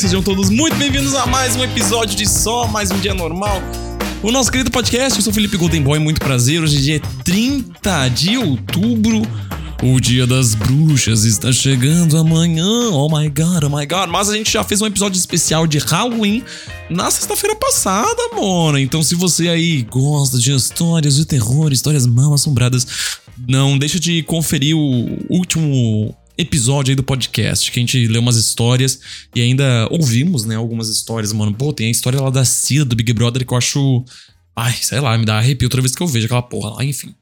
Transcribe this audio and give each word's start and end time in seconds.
sejam 0.00 0.22
todos 0.22 0.48
muito 0.48 0.74
bem-vindos 0.76 1.14
a 1.14 1.26
mais 1.26 1.56
um 1.56 1.62
episódio 1.62 2.16
de 2.16 2.26
Só 2.26 2.66
Mais 2.66 2.90
Um 2.90 2.98
Dia 3.00 3.12
Normal. 3.12 3.60
O 4.22 4.32
nosso 4.32 4.50
querido 4.50 4.70
podcast, 4.70 5.18
eu 5.18 5.22
sou 5.22 5.30
Felipe 5.30 5.58
Golden 5.58 5.82
Boy, 5.82 5.98
muito 5.98 6.18
prazer. 6.20 6.62
Hoje 6.62 6.78
é 6.78 6.80
dia 6.80 7.00
30 7.22 8.08
de 8.08 8.38
outubro. 8.38 9.20
O 9.82 10.00
dia 10.00 10.26
das 10.26 10.54
bruxas 10.54 11.24
está 11.24 11.52
chegando 11.52 12.16
amanhã. 12.16 12.88
Oh 12.92 13.14
my 13.14 13.28
god, 13.28 13.64
oh 13.64 13.76
my 13.76 13.84
god. 13.84 14.08
Mas 14.08 14.30
a 14.30 14.36
gente 14.38 14.50
já 14.50 14.64
fez 14.64 14.80
um 14.80 14.86
episódio 14.86 15.18
especial 15.18 15.66
de 15.66 15.76
Halloween 15.76 16.42
na 16.88 17.10
sexta-feira 17.10 17.54
passada, 17.56 18.22
mano. 18.34 18.78
Então, 18.78 19.02
se 19.02 19.14
você 19.14 19.50
aí 19.50 19.82
gosta 19.82 20.38
de 20.38 20.50
histórias 20.50 21.16
de 21.16 21.26
terror, 21.26 21.74
histórias 21.74 22.06
mal 22.06 22.32
assombradas, 22.32 22.86
não 23.46 23.76
deixa 23.76 24.00
de 24.00 24.22
conferir 24.22 24.74
o 24.74 25.18
último 25.28 26.14
episódio 26.40 26.92
aí 26.92 26.96
do 26.96 27.02
podcast, 27.02 27.70
que 27.70 27.78
a 27.78 27.82
gente 27.82 28.06
leu 28.06 28.20
umas 28.20 28.36
histórias 28.36 29.00
e 29.34 29.40
ainda 29.40 29.86
ouvimos, 29.90 30.44
né, 30.44 30.56
algumas 30.56 30.88
histórias, 30.88 31.32
mano. 31.32 31.54
Pô, 31.54 31.72
tem 31.72 31.88
a 31.88 31.90
história 31.90 32.20
lá 32.20 32.30
da 32.30 32.44
Cida, 32.44 32.84
do 32.84 32.96
Big 32.96 33.12
Brother, 33.12 33.46
que 33.46 33.52
eu 33.52 33.58
acho. 33.58 34.04
Ai, 34.56 34.74
sei 34.80 35.00
lá, 35.00 35.16
me 35.16 35.24
dá 35.24 35.38
arrepio 35.38 35.68
toda 35.68 35.82
vez 35.82 35.94
que 35.94 36.02
eu 36.02 36.06
vejo 36.06 36.26
aquela 36.26 36.42
porra 36.42 36.70
lá, 36.70 36.84
enfim. 36.84 37.14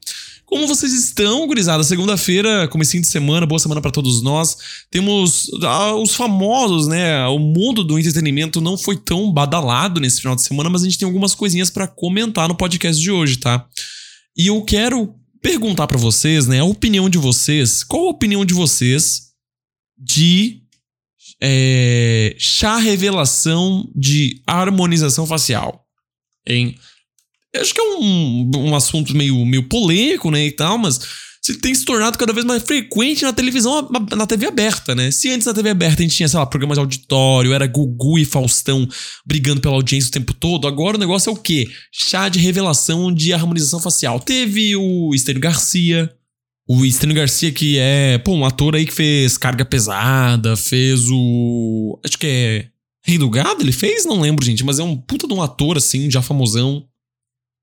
Como 0.49 0.67
vocês 0.67 0.95
estão, 0.95 1.47
gurizada? 1.47 1.85
Segunda-feira, 1.85 2.67
comecinho 2.69 3.03
de 3.03 3.09
semana, 3.11 3.45
boa 3.45 3.59
semana 3.59 3.83
para 3.83 3.91
todos 3.91 4.23
nós. 4.23 4.57
Temos 4.91 5.51
ah, 5.63 5.95
os 5.95 6.15
famosos, 6.15 6.87
né? 6.87 7.27
O 7.27 7.39
mundo 7.39 7.85
do 7.85 7.99
entretenimento 7.99 8.59
não 8.59 8.79
foi 8.79 8.97
tão 8.97 9.30
badalado 9.30 10.01
nesse 10.01 10.23
final 10.23 10.35
de 10.35 10.41
semana, 10.41 10.71
mas 10.71 10.80
a 10.80 10.85
gente 10.87 10.99
tem 10.99 11.05
algumas 11.05 11.35
coisinhas 11.35 11.69
para 11.69 11.87
comentar 11.87 12.49
no 12.49 12.55
podcast 12.55 13.01
de 13.01 13.11
hoje, 13.11 13.37
tá? 13.37 13.66
E 14.35 14.47
eu 14.47 14.63
quero 14.63 15.15
perguntar 15.41 15.87
para 15.87 15.99
vocês, 15.99 16.47
né, 16.47 16.61
a 16.61 16.65
opinião 16.65 17.09
de 17.09 17.19
vocês. 17.19 17.83
Qual 17.85 18.07
a 18.07 18.11
opinião 18.11 18.45
de 18.45 18.55
vocês 18.55 19.29
de 19.97 20.63
é, 21.41 22.35
chá 22.39 22.77
revelação 22.79 23.91
de 23.95 24.43
harmonização 24.47 25.27
facial? 25.27 25.85
Hein? 26.47 26.79
Eu 27.53 27.63
acho 27.63 27.75
que 27.75 27.81
é 27.81 27.85
um, 27.85 28.51
um 28.57 28.75
assunto 28.75 29.16
meio, 29.16 29.45
meio 29.45 29.69
polêmico, 29.69 30.31
né, 30.31 30.45
e 30.47 30.53
tal, 30.53 30.79
mas 30.79 31.01
tem 31.57 31.74
se 31.74 31.85
tornado 31.85 32.18
cada 32.18 32.32
vez 32.32 32.45
mais 32.45 32.63
frequente 32.63 33.23
na 33.23 33.32
televisão, 33.32 33.88
na 34.16 34.27
TV 34.27 34.46
aberta, 34.46 34.95
né? 34.95 35.10
Se 35.10 35.30
antes 35.30 35.46
na 35.46 35.54
TV 35.54 35.71
aberta 35.71 36.02
a 36.02 36.02
gente 36.02 36.16
tinha, 36.16 36.29
sei 36.29 36.38
lá, 36.38 36.46
programas 36.46 36.77
de 36.77 36.80
auditório, 36.80 37.52
era 37.52 37.66
Gugu 37.66 38.18
e 38.18 38.24
Faustão 38.24 38.88
brigando 39.24 39.60
pela 39.60 39.74
audiência 39.74 40.09
o 40.09 40.13
tempo 40.13 40.35
todo, 40.35 40.66
agora 40.66 40.96
o 40.96 41.01
negócio 41.01 41.30
é 41.30 41.32
o 41.32 41.37
quê? 41.37 41.69
Chá 41.93 42.29
de 42.29 42.38
revelação 42.38 43.13
de 43.13 43.32
harmonização 43.32 43.80
facial. 43.80 44.21
Teve 44.21 44.76
o 44.76 45.15
Estênio 45.15 45.41
Garcia, 45.41 46.13
o 46.69 46.85
Estênio 46.85 47.16
Garcia 47.16 47.52
que 47.52 47.79
é, 47.79 48.19
pô, 48.19 48.35
um 48.35 48.45
ator 48.45 48.74
aí 48.74 48.85
que 48.85 48.93
fez 48.93 49.38
Carga 49.38 49.65
Pesada, 49.65 50.57
fez 50.57 51.09
o... 51.10 51.99
acho 52.04 52.19
que 52.19 52.26
é 52.26 52.69
Rei 53.09 53.16
do 53.16 53.30
Gado 53.30 53.63
ele 53.63 53.73
fez? 53.73 54.04
Não 54.04 54.21
lembro, 54.21 54.45
gente, 54.45 54.63
mas 54.63 54.79
é 54.79 54.82
um 54.82 54.95
puta 54.95 55.26
de 55.26 55.32
um 55.32 55.41
ator, 55.41 55.79
assim, 55.79 56.10
já 56.10 56.21
famosão. 56.21 56.87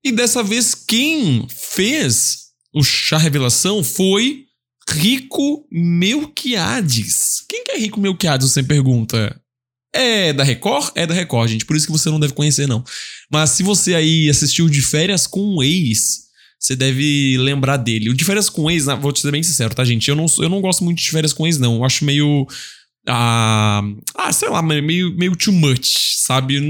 E 0.04 0.10
dessa 0.10 0.42
vez 0.42 0.74
quem 0.74 1.46
fez 1.48 2.45
o 2.76 2.84
chá 2.84 3.16
revelação 3.16 3.82
foi 3.82 4.44
Rico 4.86 5.66
Melquiades. 5.72 7.42
Quem 7.48 7.64
que 7.64 7.72
é 7.72 7.78
Rico 7.78 7.98
Melquiades, 7.98 8.50
você 8.50 8.62
pergunta? 8.62 9.34
É 9.94 10.30
da 10.34 10.44
Record? 10.44 10.90
É 10.94 11.06
da 11.06 11.14
Record, 11.14 11.48
gente. 11.48 11.64
Por 11.64 11.74
isso 11.74 11.86
que 11.86 11.92
você 11.92 12.10
não 12.10 12.20
deve 12.20 12.34
conhecer, 12.34 12.68
não. 12.68 12.84
Mas 13.32 13.50
se 13.50 13.62
você 13.62 13.94
aí 13.94 14.28
assistiu 14.28 14.68
De 14.68 14.82
Férias 14.82 15.26
com 15.26 15.56
o 15.56 15.62
Ex, 15.62 16.26
você 16.60 16.76
deve 16.76 17.38
lembrar 17.38 17.78
dele. 17.78 18.10
O 18.10 18.14
De 18.14 18.26
Férias 18.26 18.50
com 18.50 18.64
o 18.64 18.70
Ex, 18.70 18.84
vou 19.00 19.10
te 19.10 19.20
ser 19.20 19.32
bem 19.32 19.42
sincero, 19.42 19.74
tá, 19.74 19.82
gente? 19.82 20.06
Eu 20.10 20.14
não, 20.14 20.26
eu 20.38 20.48
não 20.50 20.60
gosto 20.60 20.84
muito 20.84 20.98
de 20.98 21.10
Férias 21.10 21.32
com 21.32 21.44
o 21.44 21.46
Ex, 21.46 21.58
não. 21.58 21.76
Eu 21.76 21.84
acho 21.84 22.04
meio... 22.04 22.46
Ah, 23.08 23.80
ah, 24.14 24.32
sei 24.34 24.50
lá, 24.50 24.60
meio, 24.60 25.16
meio 25.16 25.34
too 25.34 25.52
much, 25.52 26.16
sabe? 26.16 26.60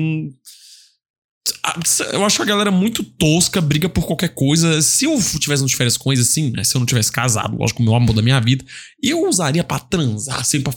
Eu 2.12 2.24
acho 2.24 2.42
a 2.42 2.44
galera 2.44 2.70
muito 2.70 3.04
tosca, 3.04 3.60
briga 3.60 3.88
por 3.88 4.06
qualquer 4.06 4.30
coisa. 4.30 4.82
Se 4.82 5.04
eu 5.04 5.16
tivesse 5.38 5.64
de 5.64 5.76
férias 5.76 5.96
com 5.96 6.12
eles, 6.12 6.28
assim, 6.28 6.50
né? 6.50 6.64
Se 6.64 6.76
eu 6.76 6.78
não 6.80 6.86
tivesse 6.86 7.12
casado, 7.12 7.56
lógico, 7.56 7.82
o 7.82 7.84
meu 7.84 7.94
amor 7.94 8.14
da 8.14 8.22
minha 8.22 8.40
vida, 8.40 8.64
eu 9.02 9.28
usaria 9.28 9.62
para 9.62 9.78
transar, 9.78 10.40
assim, 10.40 10.60
pra, 10.60 10.74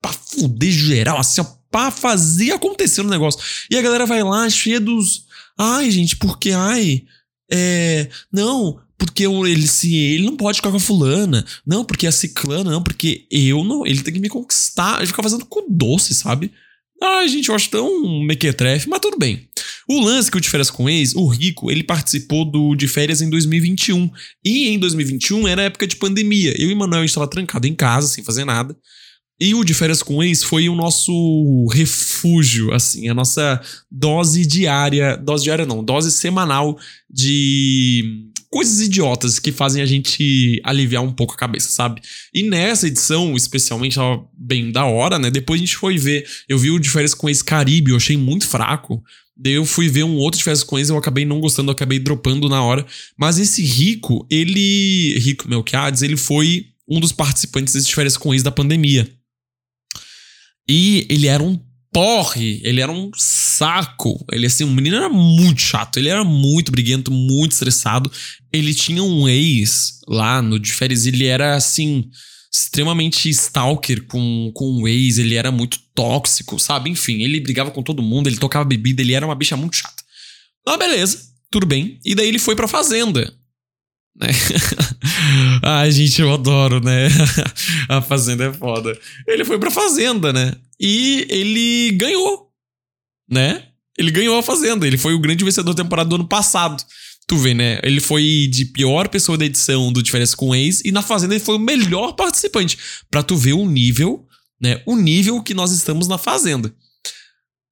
pra 0.00 0.12
fuder 0.12 0.70
geral, 0.70 1.18
assim, 1.18 1.40
ó, 1.40 1.44
pra 1.70 1.90
fazer 1.90 2.52
acontecer 2.52 3.00
o 3.00 3.08
negócio. 3.08 3.40
E 3.70 3.76
a 3.76 3.82
galera 3.82 4.06
vai 4.06 4.22
lá, 4.22 4.48
cheia 4.48 4.80
dos. 4.80 5.24
Ai, 5.58 5.90
gente, 5.90 6.16
porque, 6.16 6.52
ai. 6.52 7.02
É. 7.50 8.08
Não, 8.32 8.80
porque 8.98 9.24
ele 9.24 9.66
se 9.66 9.94
ele 9.94 10.24
não 10.24 10.36
pode 10.36 10.58
ficar 10.58 10.70
com 10.70 10.76
a 10.76 10.80
fulana, 10.80 11.44
não, 11.66 11.84
porque 11.84 12.06
a 12.06 12.12
ciclana, 12.12 12.70
não, 12.70 12.82
porque 12.82 13.26
eu 13.30 13.62
não, 13.62 13.86
ele 13.86 14.02
tem 14.02 14.14
que 14.14 14.20
me 14.20 14.28
conquistar, 14.28 14.98
ele 14.98 15.06
fica 15.06 15.22
fazendo 15.22 15.44
com 15.44 15.66
doce, 15.68 16.14
sabe? 16.14 16.52
Ai, 17.02 17.28
gente, 17.28 17.48
eu 17.48 17.54
acho 17.54 17.68
tão 17.68 18.20
mequetrefe, 18.24 18.88
mas 18.88 19.00
tudo 19.00 19.18
bem. 19.18 19.46
O 19.88 20.00
lance 20.00 20.30
que 20.30 20.36
o 20.36 20.40
De 20.40 20.48
Férias 20.48 20.70
com 20.70 20.88
Ex, 20.90 21.14
o 21.14 21.26
Rico, 21.28 21.70
ele 21.70 21.84
participou 21.84 22.44
do 22.44 22.74
De 22.74 22.88
Férias 22.88 23.22
em 23.22 23.30
2021. 23.30 24.10
E 24.44 24.68
em 24.68 24.78
2021 24.78 25.46
era 25.46 25.62
época 25.62 25.86
de 25.86 25.96
pandemia. 25.96 26.54
Eu 26.60 26.70
e 26.70 26.74
o 26.74 26.76
Manuel 26.76 27.04
estava 27.04 27.28
trancado 27.28 27.66
em 27.66 27.74
casa, 27.74 28.08
sem 28.08 28.24
fazer 28.24 28.44
nada. 28.44 28.76
E 29.38 29.54
o 29.54 29.62
De 29.62 29.74
Férias 29.74 30.02
com 30.02 30.22
Ex 30.24 30.42
foi 30.42 30.68
o 30.68 30.74
nosso 30.74 31.66
refúgio, 31.70 32.72
assim, 32.72 33.08
a 33.08 33.14
nossa 33.14 33.60
dose 33.90 34.46
diária, 34.46 35.14
dose 35.16 35.44
diária 35.44 35.66
não, 35.66 35.84
dose 35.84 36.10
semanal 36.10 36.78
de 37.08 38.30
coisas 38.50 38.80
idiotas 38.80 39.38
que 39.38 39.52
fazem 39.52 39.82
a 39.82 39.86
gente 39.86 40.58
aliviar 40.64 41.02
um 41.02 41.12
pouco 41.12 41.34
a 41.34 41.36
cabeça, 41.36 41.68
sabe? 41.68 42.00
E 42.32 42.42
nessa 42.42 42.86
edição, 42.86 43.36
especialmente, 43.36 43.96
tava 43.96 44.26
bem 44.32 44.72
da 44.72 44.86
hora, 44.86 45.18
né? 45.18 45.30
Depois 45.30 45.60
a 45.60 45.64
gente 45.64 45.76
foi 45.76 45.98
ver, 45.98 46.26
eu 46.48 46.58
vi 46.58 46.70
o 46.70 46.78
De 46.78 46.88
Férias 46.88 47.12
com 47.12 47.28
Ex 47.28 47.42
Caribe, 47.42 47.90
eu 47.90 47.98
achei 47.98 48.16
muito 48.16 48.48
fraco. 48.48 49.02
Daí 49.36 49.52
eu 49.52 49.66
fui 49.66 49.88
ver 49.88 50.04
um 50.04 50.16
outro 50.16 50.38
de 50.38 50.44
com 50.64 50.78
eles, 50.78 50.88
eu 50.88 50.96
acabei 50.96 51.24
não 51.24 51.40
gostando, 51.40 51.70
eu 51.70 51.74
acabei 51.74 51.98
dropando 51.98 52.48
na 52.48 52.62
hora. 52.62 52.86
Mas 53.16 53.38
esse 53.38 53.62
Rico, 53.62 54.26
ele. 54.30 55.18
Rico 55.18 55.48
Melquiades, 55.48 56.02
ele 56.02 56.16
foi 56.16 56.68
um 56.88 56.98
dos 57.00 57.12
participantes 57.12 57.74
desse 57.74 57.88
de 57.88 57.94
férias 57.94 58.16
eles 58.32 58.42
da 58.42 58.50
pandemia. 58.50 59.10
E 60.68 61.06
ele 61.10 61.26
era 61.26 61.42
um 61.42 61.60
porre, 61.92 62.60
ele 62.64 62.80
era 62.80 62.90
um 62.90 63.10
saco. 63.16 64.24
Ele, 64.32 64.46
assim, 64.46 64.64
o 64.64 64.70
menino 64.70 64.96
era 64.96 65.08
muito 65.08 65.60
chato, 65.60 65.98
ele 65.98 66.08
era 66.08 66.24
muito 66.24 66.72
briguento, 66.72 67.10
muito 67.10 67.52
estressado. 67.52 68.10
Ele 68.52 68.74
tinha 68.74 69.02
um 69.02 69.28
ex 69.28 70.00
lá 70.08 70.40
no 70.40 70.58
de 70.58 70.72
férias, 70.72 71.06
ele 71.06 71.26
era 71.26 71.56
assim 71.56 72.10
extremamente 72.56 73.28
stalker 73.28 74.04
com, 74.06 74.50
com 74.54 74.82
o 74.82 74.88
ex, 74.88 75.18
ele 75.18 75.34
era 75.34 75.52
muito 75.52 75.78
tóxico, 75.94 76.58
sabe? 76.58 76.88
Enfim, 76.88 77.22
ele 77.22 77.38
brigava 77.38 77.70
com 77.70 77.82
todo 77.82 78.02
mundo, 78.02 78.28
ele 78.28 78.38
tocava 78.38 78.64
bebida, 78.64 79.02
ele 79.02 79.12
era 79.12 79.26
uma 79.26 79.34
bicha 79.34 79.56
muito 79.56 79.76
chata. 79.76 80.02
Ah, 80.66 80.76
beleza, 80.76 81.20
tudo 81.50 81.66
bem. 81.66 82.00
E 82.04 82.14
daí 82.14 82.28
ele 82.28 82.38
foi 82.38 82.56
pra 82.56 82.66
fazenda. 82.66 83.32
Né? 84.18 84.28
Ai, 85.62 85.90
gente, 85.90 86.20
eu 86.20 86.32
adoro, 86.32 86.80
né? 86.80 87.08
a 87.88 88.00
fazenda 88.00 88.46
é 88.46 88.52
foda. 88.52 88.98
Ele 89.26 89.44
foi 89.44 89.58
pra 89.58 89.70
fazenda, 89.70 90.32
né? 90.32 90.54
E 90.80 91.26
ele 91.28 91.92
ganhou, 91.92 92.50
né? 93.30 93.64
Ele 93.98 94.10
ganhou 94.10 94.38
a 94.38 94.42
fazenda. 94.42 94.86
Ele 94.86 94.96
foi 94.96 95.14
o 95.14 95.20
grande 95.20 95.44
vencedor 95.44 95.74
da 95.74 95.82
temporada 95.82 96.08
do 96.08 96.16
ano 96.16 96.28
passado. 96.28 96.82
Tu 97.28 97.36
vê, 97.36 97.54
né? 97.54 97.80
Ele 97.82 98.00
foi 98.00 98.48
de 98.50 98.66
pior 98.66 99.08
pessoa 99.08 99.36
da 99.36 99.44
edição 99.44 99.92
do 99.92 100.02
Diferença 100.02 100.36
com 100.36 100.54
Ex 100.54 100.80
e 100.84 100.92
na 100.92 101.02
Fazenda 101.02 101.34
ele 101.34 101.42
foi 101.42 101.56
o 101.56 101.60
melhor 101.60 102.12
participante. 102.12 102.78
Pra 103.10 103.22
tu 103.22 103.36
ver 103.36 103.54
o 103.54 103.68
nível, 103.68 104.26
né? 104.60 104.80
O 104.86 104.96
nível 104.96 105.42
que 105.42 105.52
nós 105.52 105.72
estamos 105.72 106.06
na 106.06 106.18
Fazenda. 106.18 106.72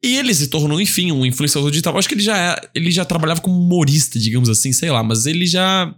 E 0.03 0.17
ele 0.17 0.35
se 0.35 0.49
tornou, 0.49 0.79
enfim, 0.81 1.13
um 1.13 1.25
influenciador 1.25 1.71
digital. 1.71 1.97
Acho 1.97 2.09
que 2.09 2.15
ele 2.15 2.23
já, 2.23 2.37
é, 2.37 2.71
ele 2.75 2.91
já 2.91 3.07
trabalhava 3.07 3.41
como 3.41 3.59
humorista, 3.59 4.19
digamos 4.19 4.51
assim, 4.51 4.71
sei 4.71 4.91
lá, 4.91 5.03
mas 5.03 5.25
ele 5.25 5.47
já. 5.47 5.95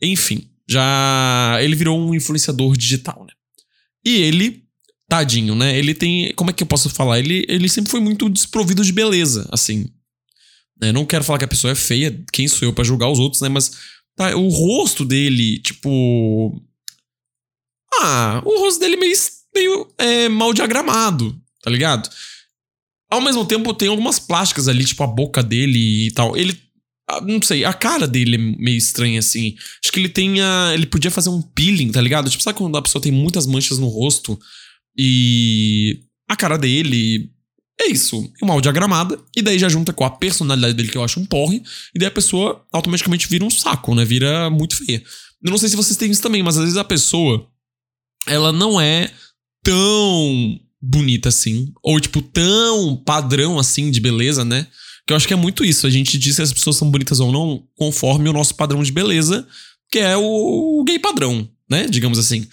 Enfim, 0.00 0.48
já. 0.66 1.58
Ele 1.60 1.74
virou 1.76 2.00
um 2.00 2.14
influenciador 2.14 2.74
digital, 2.74 3.26
né? 3.26 3.34
E 4.02 4.22
ele, 4.22 4.62
tadinho, 5.06 5.54
né? 5.54 5.76
Ele 5.76 5.94
tem. 5.94 6.32
Como 6.34 6.48
é 6.48 6.52
que 6.54 6.62
eu 6.62 6.66
posso 6.66 6.88
falar? 6.88 7.18
Ele, 7.18 7.44
ele 7.48 7.68
sempre 7.68 7.90
foi 7.90 8.00
muito 8.00 8.30
desprovido 8.30 8.82
de 8.82 8.92
beleza, 8.92 9.46
assim. 9.52 9.90
Não 10.80 11.04
quero 11.04 11.24
falar 11.24 11.38
que 11.38 11.44
a 11.44 11.48
pessoa 11.48 11.72
é 11.72 11.74
feia, 11.74 12.24
quem 12.32 12.46
sou 12.46 12.68
eu 12.68 12.72
para 12.72 12.84
julgar 12.84 13.10
os 13.10 13.18
outros, 13.18 13.42
né? 13.42 13.48
Mas 13.48 13.72
tá, 14.16 14.36
o 14.36 14.48
rosto 14.48 15.04
dele, 15.04 15.58
tipo. 15.58 16.62
Ah, 18.00 18.42
o 18.44 18.60
rosto 18.60 18.80
dele 18.80 18.96
meio, 18.96 19.16
meio 19.54 19.88
é, 19.98 20.28
mal 20.28 20.52
diagramado, 20.52 21.36
tá 21.62 21.70
ligado? 21.70 22.08
Ao 23.10 23.20
mesmo 23.20 23.44
tempo, 23.44 23.72
tem 23.74 23.88
algumas 23.88 24.18
plásticas 24.18 24.68
ali, 24.68 24.84
tipo 24.84 25.02
a 25.02 25.06
boca 25.06 25.42
dele 25.42 26.06
e 26.06 26.10
tal. 26.12 26.36
Ele. 26.36 26.56
Ah, 27.10 27.22
não 27.22 27.40
sei, 27.40 27.64
a 27.64 27.72
cara 27.72 28.06
dele 28.06 28.36
é 28.36 28.38
meio 28.38 28.76
estranha, 28.76 29.18
assim. 29.18 29.56
Acho 29.82 29.92
que 29.92 29.98
ele 29.98 30.10
tem 30.10 30.40
a. 30.40 30.72
Ele 30.74 30.86
podia 30.86 31.10
fazer 31.10 31.30
um 31.30 31.40
peeling, 31.40 31.90
tá 31.90 32.00
ligado? 32.00 32.30
Tipo, 32.30 32.42
sabe 32.42 32.58
quando 32.58 32.76
a 32.76 32.82
pessoa 32.82 33.02
tem 33.02 33.10
muitas 33.10 33.46
manchas 33.46 33.78
no 33.78 33.88
rosto 33.88 34.38
e. 34.96 36.02
A 36.30 36.36
cara 36.36 36.58
dele 36.58 37.32
é 37.80 37.86
isso, 37.86 38.30
é 38.42 38.46
mal 38.46 38.60
diagramada, 38.60 39.18
e 39.36 39.42
daí 39.42 39.58
já 39.58 39.68
junta 39.68 39.92
com 39.92 40.04
a 40.04 40.10
personalidade 40.10 40.74
dele, 40.74 40.88
que 40.88 40.98
eu 40.98 41.04
acho 41.04 41.20
um 41.20 41.26
porre, 41.26 41.62
e 41.94 41.98
daí 41.98 42.08
a 42.08 42.12
pessoa 42.12 42.64
automaticamente 42.72 43.28
vira 43.28 43.44
um 43.44 43.50
saco, 43.50 43.94
né? 43.94 44.04
Vira 44.04 44.50
muito 44.50 44.76
feia. 44.76 45.02
Eu 45.42 45.50
não 45.50 45.58
sei 45.58 45.68
se 45.68 45.76
vocês 45.76 45.96
têm 45.96 46.10
isso 46.10 46.22
também, 46.22 46.42
mas 46.42 46.56
às 46.56 46.64
vezes 46.64 46.76
a 46.76 46.84
pessoa, 46.84 47.46
ela 48.26 48.52
não 48.52 48.80
é 48.80 49.10
tão 49.62 50.60
bonita 50.80 51.28
assim. 51.28 51.72
Ou, 51.82 52.00
tipo, 52.00 52.22
tão 52.22 52.96
padrão 52.96 53.58
assim 53.58 53.90
de 53.90 54.00
beleza, 54.00 54.44
né? 54.44 54.66
Que 55.06 55.12
eu 55.12 55.16
acho 55.16 55.26
que 55.26 55.32
é 55.34 55.36
muito 55.36 55.64
isso. 55.64 55.86
A 55.86 55.90
gente 55.90 56.18
diz 56.18 56.36
se 56.36 56.42
as 56.42 56.52
pessoas 56.52 56.76
são 56.76 56.90
bonitas 56.90 57.20
ou 57.20 57.32
não 57.32 57.64
conforme 57.76 58.28
o 58.28 58.32
nosso 58.32 58.54
padrão 58.54 58.82
de 58.82 58.92
beleza, 58.92 59.46
que 59.90 59.98
é 59.98 60.16
o 60.16 60.82
gay 60.86 60.98
padrão, 60.98 61.48
né? 61.70 61.86
Digamos 61.86 62.18
assim. 62.18 62.46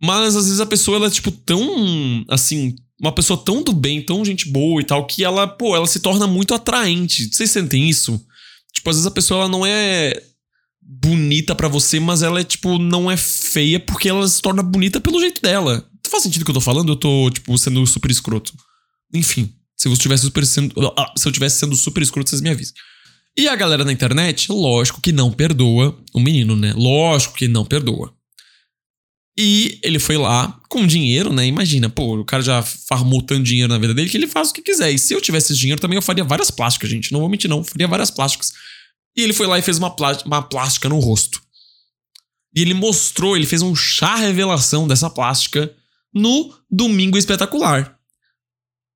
Mas 0.00 0.36
às 0.36 0.44
vezes 0.44 0.60
a 0.60 0.66
pessoa, 0.66 0.96
ela 0.96 1.06
é, 1.06 1.10
tipo, 1.10 1.30
tão. 1.30 2.24
Assim. 2.28 2.76
Uma 3.00 3.12
pessoa 3.12 3.42
tão 3.42 3.62
do 3.62 3.72
bem, 3.72 4.02
tão 4.02 4.24
gente 4.24 4.48
boa 4.48 4.80
e 4.80 4.84
tal, 4.84 5.06
que 5.06 5.22
ela, 5.22 5.46
pô, 5.46 5.76
ela 5.76 5.86
se 5.86 6.00
torna 6.00 6.26
muito 6.26 6.52
atraente. 6.52 7.32
Vocês 7.32 7.50
sentem 7.50 7.88
isso? 7.88 8.20
Tipo, 8.72 8.90
às 8.90 8.96
vezes 8.96 9.06
a 9.06 9.10
pessoa, 9.10 9.42
ela 9.42 9.48
não 9.48 9.64
é 9.64 10.20
bonita 10.82 11.54
para 11.54 11.68
você, 11.68 12.00
mas 12.00 12.22
ela 12.22 12.40
é, 12.40 12.44
tipo, 12.44 12.78
não 12.78 13.10
é 13.10 13.16
feia 13.16 13.78
porque 13.78 14.08
ela 14.08 14.26
se 14.26 14.40
torna 14.40 14.62
bonita 14.62 15.00
pelo 15.00 15.20
jeito 15.20 15.40
dela. 15.40 15.88
Faz 16.08 16.22
sentido 16.22 16.42
o 16.42 16.44
que 16.44 16.50
eu 16.50 16.54
tô 16.54 16.60
falando? 16.60 16.92
Eu 16.92 16.96
tô, 16.96 17.30
tipo, 17.30 17.56
sendo 17.58 17.86
super 17.86 18.10
escroto. 18.10 18.52
Enfim, 19.14 19.52
se 19.76 19.86
eu 19.86 19.92
estivesse 19.92 20.24
super 20.24 20.44
sendo. 20.44 20.74
Ah, 20.96 21.12
se 21.16 21.28
eu 21.28 21.32
tivesse 21.32 21.58
sendo 21.58 21.76
super 21.76 22.02
escroto, 22.02 22.30
vocês 22.30 22.42
me 22.42 22.50
avisem. 22.50 22.74
E 23.36 23.46
a 23.46 23.54
galera 23.54 23.84
na 23.84 23.92
internet, 23.92 24.50
lógico 24.50 25.00
que 25.00 25.12
não 25.12 25.30
perdoa 25.30 25.96
o 26.12 26.18
menino, 26.18 26.56
né? 26.56 26.72
Lógico 26.74 27.34
que 27.34 27.46
não 27.46 27.64
perdoa. 27.64 28.12
E 29.40 29.78
ele 29.84 30.00
foi 30.00 30.16
lá 30.16 30.60
com 30.68 30.84
dinheiro, 30.84 31.32
né? 31.32 31.46
Imagina, 31.46 31.88
pô, 31.88 32.18
o 32.18 32.24
cara 32.24 32.42
já 32.42 32.60
farmou 32.60 33.22
tanto 33.22 33.44
dinheiro 33.44 33.72
na 33.72 33.78
vida 33.78 33.94
dele 33.94 34.10
que 34.10 34.16
ele 34.16 34.26
faz 34.26 34.50
o 34.50 34.52
que 34.52 34.60
quiser. 34.60 34.90
E 34.90 34.98
se 34.98 35.14
eu 35.14 35.20
tivesse 35.20 35.52
esse 35.52 35.60
dinheiro 35.60 35.80
também, 35.80 35.94
eu 35.94 36.02
faria 36.02 36.24
várias 36.24 36.50
plásticas, 36.50 36.90
gente. 36.90 37.12
Não 37.12 37.20
vou 37.20 37.28
mentir, 37.28 37.48
não. 37.48 37.58
Eu 37.58 37.64
faria 37.64 37.86
várias 37.86 38.10
plásticas. 38.10 38.52
E 39.16 39.22
ele 39.22 39.32
foi 39.32 39.46
lá 39.46 39.56
e 39.56 39.62
fez 39.62 39.78
uma, 39.78 39.94
uma 40.26 40.42
plástica 40.42 40.88
no 40.88 40.98
rosto. 40.98 41.40
E 42.52 42.60
ele 42.60 42.74
mostrou, 42.74 43.36
ele 43.36 43.46
fez 43.46 43.62
um 43.62 43.76
chá 43.76 44.16
revelação 44.16 44.88
dessa 44.88 45.08
plástica 45.08 45.72
no 46.12 46.52
Domingo 46.68 47.16
Espetacular. 47.16 47.96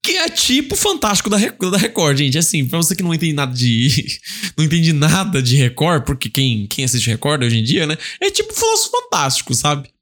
Que 0.05 0.17
é 0.17 0.29
tipo 0.29 0.75
fantástico 0.75 1.31
da, 1.31 1.37
da 1.37 1.79
Record, 1.79 2.19
gente. 2.19 2.37
Assim, 2.37 2.67
pra 2.67 2.79
você 2.79 2.97
que 2.97 3.03
não 3.05 3.15
entende 3.15 3.35
nada 3.35 3.55
de. 3.55 4.19
não 4.59 4.65
entende 4.65 4.93
nada 4.93 5.41
de 5.41 5.55
Record, 5.55 6.05
porque 6.05 6.29
quem, 6.29 6.67
quem 6.67 6.85
assiste 6.85 7.07
Record 7.07 7.45
hoje 7.45 7.59
em 7.61 7.63
dia, 7.63 7.87
né? 7.87 7.97
É 8.21 8.29
tipo 8.29 8.53
Falso 8.53 8.91
Fantástico, 8.91 9.55
sabe? 9.55 9.93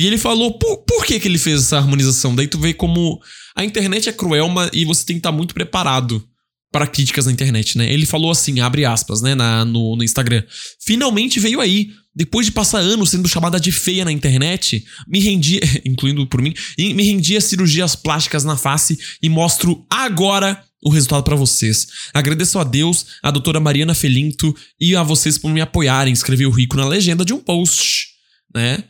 E 0.00 0.06
ele 0.06 0.16
falou 0.16 0.54
por, 0.54 0.78
por 0.78 1.04
que, 1.04 1.20
que 1.20 1.28
ele 1.28 1.36
fez 1.36 1.60
essa 1.60 1.76
harmonização. 1.76 2.34
Daí 2.34 2.48
tu 2.48 2.58
vê 2.58 2.72
como 2.72 3.20
a 3.54 3.62
internet 3.62 4.08
é 4.08 4.12
cruel 4.12 4.48
e 4.72 4.86
você 4.86 5.04
tem 5.04 5.16
que 5.16 5.20
estar 5.20 5.30
muito 5.30 5.52
preparado 5.52 6.26
para 6.72 6.86
críticas 6.86 7.26
na 7.26 7.32
internet, 7.32 7.76
né? 7.76 7.92
Ele 7.92 8.06
falou 8.06 8.30
assim, 8.30 8.60
abre 8.60 8.86
aspas, 8.86 9.20
né, 9.20 9.34
na, 9.34 9.62
no, 9.62 9.96
no 9.96 10.02
Instagram. 10.02 10.42
Finalmente 10.82 11.38
veio 11.38 11.60
aí. 11.60 11.90
Depois 12.14 12.46
de 12.46 12.52
passar 12.52 12.78
anos 12.78 13.10
sendo 13.10 13.28
chamada 13.28 13.60
de 13.60 13.70
feia 13.70 14.02
na 14.02 14.10
internet, 14.10 14.82
me 15.06 15.20
rendi, 15.20 15.60
incluindo 15.84 16.26
por 16.26 16.40
mim, 16.40 16.54
me 16.78 17.02
rendi 17.02 17.36
a 17.36 17.40
cirurgias 17.42 17.94
plásticas 17.94 18.42
na 18.42 18.56
face 18.56 18.98
e 19.22 19.28
mostro 19.28 19.84
agora 19.90 20.64
o 20.82 20.88
resultado 20.88 21.24
para 21.24 21.36
vocês. 21.36 21.86
Agradeço 22.14 22.58
a 22.58 22.64
Deus, 22.64 23.04
a 23.22 23.30
doutora 23.30 23.60
Mariana 23.60 23.94
Felinto 23.94 24.56
e 24.80 24.96
a 24.96 25.02
vocês 25.02 25.36
por 25.36 25.52
me 25.52 25.60
apoiarem, 25.60 26.10
escreveu 26.10 26.48
o 26.48 26.52
Rico 26.52 26.78
na 26.78 26.88
legenda 26.88 27.22
de 27.22 27.34
um 27.34 27.38
post, 27.38 28.06
né? 28.54 28.82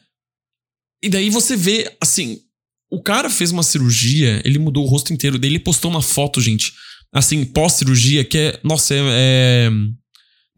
E 1.03 1.09
daí 1.09 1.31
você 1.31 1.57
vê, 1.57 1.97
assim, 2.01 2.41
o 2.91 3.03
cara 3.03 3.31
fez 3.31 3.51
uma 3.51 3.63
cirurgia, 3.63 4.43
ele 4.45 4.59
mudou 4.59 4.85
o 4.85 4.89
rosto 4.89 5.13
inteiro 5.13 5.39
dele, 5.39 5.57
ele 5.57 5.65
postou 5.65 5.91
uma 5.91 6.03
foto, 6.03 6.41
gente, 6.41 6.73
assim, 7.13 7.45
pós-cirurgia, 7.45 8.25
que 8.25 8.37
é, 8.37 8.61
nossa, 8.63 8.95
é, 8.95 8.99
é, 9.01 9.71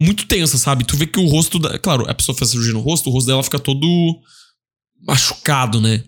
muito 0.00 0.26
tensa, 0.26 0.58
sabe? 0.58 0.84
Tu 0.84 0.96
vê 0.96 1.06
que 1.06 1.20
o 1.20 1.26
rosto, 1.26 1.58
da, 1.58 1.78
claro, 1.78 2.08
a 2.08 2.14
pessoa 2.14 2.36
faz 2.36 2.50
cirurgia 2.50 2.72
no 2.72 2.80
rosto, 2.80 3.08
o 3.08 3.12
rosto 3.12 3.26
dela 3.26 3.42
fica 3.42 3.58
todo 3.58 3.86
machucado, 5.06 5.80
né? 5.80 6.02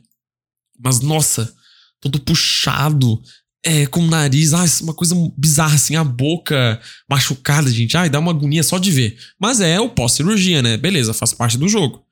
Mas, 0.82 1.00
nossa, 1.00 1.54
todo 2.00 2.18
puxado, 2.18 3.22
é, 3.64 3.86
com 3.86 4.00
o 4.00 4.06
nariz, 4.06 4.52
ah, 4.52 4.64
uma 4.82 4.92
coisa 4.92 5.14
bizarra, 5.36 5.74
assim, 5.74 5.96
a 5.96 6.04
boca 6.04 6.80
machucada, 7.08 7.70
gente. 7.70 7.96
Ai, 7.96 8.10
dá 8.10 8.18
uma 8.18 8.30
agonia 8.30 8.62
só 8.62 8.78
de 8.78 8.90
ver. 8.90 9.18
Mas 9.40 9.60
é 9.60 9.80
o 9.80 9.88
pós-cirurgia, 9.88 10.60
né? 10.60 10.76
Beleza, 10.76 11.14
faz 11.14 11.32
parte 11.32 11.56
do 11.56 11.68
jogo. 11.68 12.03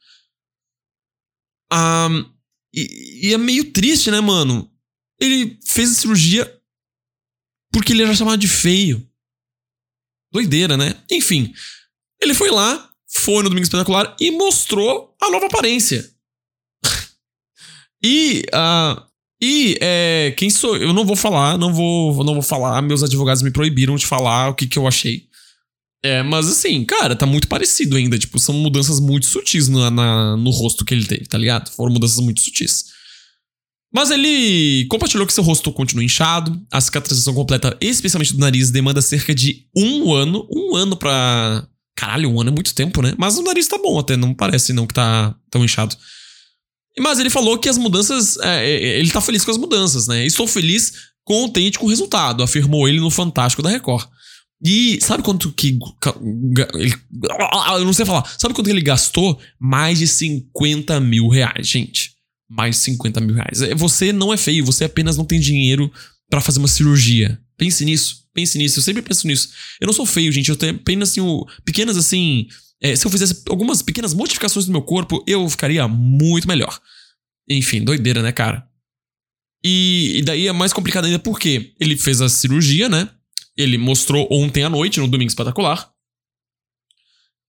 Um, 1.72 2.30
e, 2.74 3.28
e, 3.28 3.34
é 3.34 3.38
meio 3.38 3.72
triste, 3.72 4.10
né, 4.10 4.20
mano? 4.20 4.70
Ele 5.20 5.58
fez 5.64 5.90
a 5.90 5.94
cirurgia 5.94 6.60
porque 7.72 7.92
ele 7.92 8.02
era 8.02 8.14
chamado 8.14 8.38
de 8.38 8.48
feio. 8.48 9.06
Doideira, 10.32 10.76
né? 10.76 10.94
Enfim, 11.10 11.52
ele 12.20 12.34
foi 12.34 12.50
lá, 12.50 12.90
foi 13.06 13.42
no 13.42 13.48
Domingo 13.48 13.64
Espetacular 13.64 14.16
e 14.20 14.30
mostrou 14.30 15.14
a 15.20 15.30
nova 15.30 15.46
aparência. 15.46 16.10
e, 18.02 18.44
uh, 18.54 19.02
e 19.42 19.76
é, 19.80 20.34
quem 20.36 20.48
sou 20.48 20.76
eu? 20.76 20.92
não 20.92 21.04
vou 21.04 21.16
falar, 21.16 21.58
não 21.58 21.72
vou, 21.72 22.24
não 22.24 22.34
vou 22.34 22.42
falar. 22.42 22.80
Meus 22.80 23.02
advogados 23.02 23.42
me 23.42 23.50
proibiram 23.50 23.96
de 23.96 24.06
falar 24.06 24.48
o 24.50 24.54
que, 24.54 24.66
que 24.66 24.78
eu 24.78 24.86
achei. 24.86 25.28
É, 26.04 26.22
mas 26.22 26.48
assim, 26.48 26.84
cara, 26.84 27.14
tá 27.14 27.24
muito 27.24 27.46
parecido 27.46 27.96
ainda. 27.96 28.18
Tipo, 28.18 28.38
são 28.38 28.54
mudanças 28.54 28.98
muito 28.98 29.26
sutis 29.26 29.68
na, 29.68 29.90
na, 29.90 30.36
no 30.36 30.50
rosto 30.50 30.84
que 30.84 30.92
ele 30.92 31.06
teve, 31.06 31.26
tá 31.26 31.38
ligado? 31.38 31.70
Foram 31.70 31.92
mudanças 31.92 32.18
muito 32.18 32.40
sutis. 32.40 32.86
Mas 33.94 34.10
ele 34.10 34.86
compartilhou 34.88 35.26
que 35.26 35.34
seu 35.34 35.44
rosto 35.44 35.70
continua 35.70 36.02
inchado, 36.02 36.60
a 36.72 36.80
cicatrização 36.80 37.34
completa, 37.34 37.76
especialmente 37.80 38.32
do 38.32 38.40
nariz, 38.40 38.70
demanda 38.70 39.02
cerca 39.02 39.34
de 39.34 39.66
um 39.76 40.12
ano. 40.12 40.48
Um 40.50 40.74
ano 40.74 40.96
pra. 40.96 41.68
Caralho, 41.94 42.30
um 42.30 42.40
ano 42.40 42.50
é 42.50 42.52
muito 42.54 42.74
tempo, 42.74 43.02
né? 43.02 43.14
Mas 43.18 43.36
o 43.36 43.42
nariz 43.42 43.68
tá 43.68 43.76
bom 43.76 43.98
até, 43.98 44.16
não 44.16 44.32
parece 44.32 44.72
não 44.72 44.86
que 44.86 44.94
tá 44.94 45.36
tão 45.50 45.62
inchado. 45.62 45.94
Mas 46.98 47.20
ele 47.20 47.28
falou 47.28 47.58
que 47.58 47.68
as 47.68 47.76
mudanças. 47.76 48.38
É, 48.38 48.66
é 48.66 48.98
ele 48.98 49.10
tá 49.10 49.20
feliz 49.20 49.44
com 49.44 49.50
as 49.50 49.58
mudanças, 49.58 50.08
né? 50.08 50.24
Estou 50.26 50.46
feliz, 50.46 50.94
contente 51.22 51.78
com 51.78 51.84
o 51.84 51.90
resultado, 51.90 52.42
afirmou 52.42 52.88
ele 52.88 52.98
no 52.98 53.10
Fantástico 53.10 53.62
da 53.62 53.68
Record. 53.68 54.08
E 54.64 54.98
sabe 55.00 55.22
quanto 55.24 55.52
que. 55.52 55.78
Ele, 56.74 56.94
eu 57.78 57.84
não 57.84 57.92
sei 57.92 58.06
falar. 58.06 58.24
Sabe 58.38 58.54
quanto 58.54 58.66
que 58.66 58.70
ele 58.70 58.80
gastou? 58.80 59.40
Mais 59.58 59.98
de 59.98 60.06
50 60.06 61.00
mil 61.00 61.28
reais, 61.28 61.66
gente. 61.66 62.12
Mais 62.48 62.76
de 62.76 62.82
50 62.82 63.20
mil 63.20 63.34
reais. 63.34 63.60
É, 63.60 63.74
você 63.74 64.12
não 64.12 64.32
é 64.32 64.36
feio, 64.36 64.64
você 64.64 64.84
apenas 64.84 65.16
não 65.16 65.24
tem 65.24 65.40
dinheiro 65.40 65.92
para 66.30 66.40
fazer 66.40 66.60
uma 66.60 66.68
cirurgia. 66.68 67.40
Pense 67.56 67.84
nisso. 67.84 68.22
Pense 68.32 68.56
nisso. 68.56 68.78
Eu 68.78 68.82
sempre 68.84 69.02
penso 69.02 69.26
nisso. 69.26 69.48
Eu 69.80 69.86
não 69.86 69.92
sou 69.92 70.06
feio, 70.06 70.30
gente. 70.30 70.48
Eu 70.48 70.56
tenho 70.56 70.76
apenas 70.76 71.10
assim, 71.10 71.20
pequenas 71.64 71.96
assim. 71.96 72.46
É, 72.80 72.94
se 72.94 73.04
eu 73.04 73.10
fizesse 73.10 73.42
algumas 73.48 73.82
pequenas 73.82 74.14
modificações 74.14 74.66
no 74.66 74.72
meu 74.72 74.82
corpo, 74.82 75.24
eu 75.26 75.48
ficaria 75.50 75.86
muito 75.88 76.46
melhor. 76.46 76.78
Enfim, 77.48 77.82
doideira, 77.82 78.22
né, 78.22 78.30
cara? 78.30 78.64
E, 79.64 80.18
e 80.18 80.22
daí 80.22 80.46
é 80.46 80.52
mais 80.52 80.72
complicado 80.72 81.04
ainda 81.04 81.18
porque 81.18 81.74
ele 81.78 81.96
fez 81.96 82.20
a 82.20 82.28
cirurgia, 82.28 82.88
né? 82.88 83.08
Ele 83.56 83.78
mostrou 83.78 84.26
ontem 84.30 84.64
à 84.64 84.70
noite, 84.70 85.00
no 85.00 85.08
Domingo 85.08 85.28
Espetacular. 85.28 85.92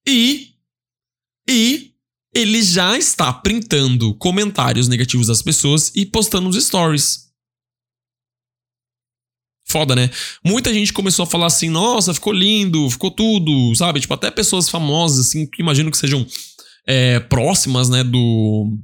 E. 0.07 0.53
E. 1.49 1.93
Ele 2.35 2.63
já 2.63 2.97
está 2.97 3.31
printando 3.31 4.15
comentários 4.15 4.87
negativos 4.87 5.27
das 5.27 5.41
pessoas 5.41 5.91
e 5.95 6.05
postando 6.05 6.47
nos 6.47 6.65
stories. 6.65 7.31
Foda, 9.67 9.95
né? 9.95 10.09
Muita 10.43 10.73
gente 10.73 10.91
começou 10.91 11.23
a 11.23 11.27
falar 11.27 11.45
assim: 11.45 11.69
nossa, 11.69 12.13
ficou 12.13 12.33
lindo, 12.33 12.89
ficou 12.89 13.11
tudo, 13.11 13.75
sabe? 13.75 13.99
Tipo, 13.99 14.15
até 14.15 14.31
pessoas 14.31 14.67
famosas, 14.67 15.27
assim, 15.27 15.45
que 15.45 15.61
imagino 15.61 15.91
que 15.91 15.97
sejam 15.97 16.25
é, 16.87 17.19
próximas, 17.19 17.87
né, 17.87 18.03
do, 18.03 18.77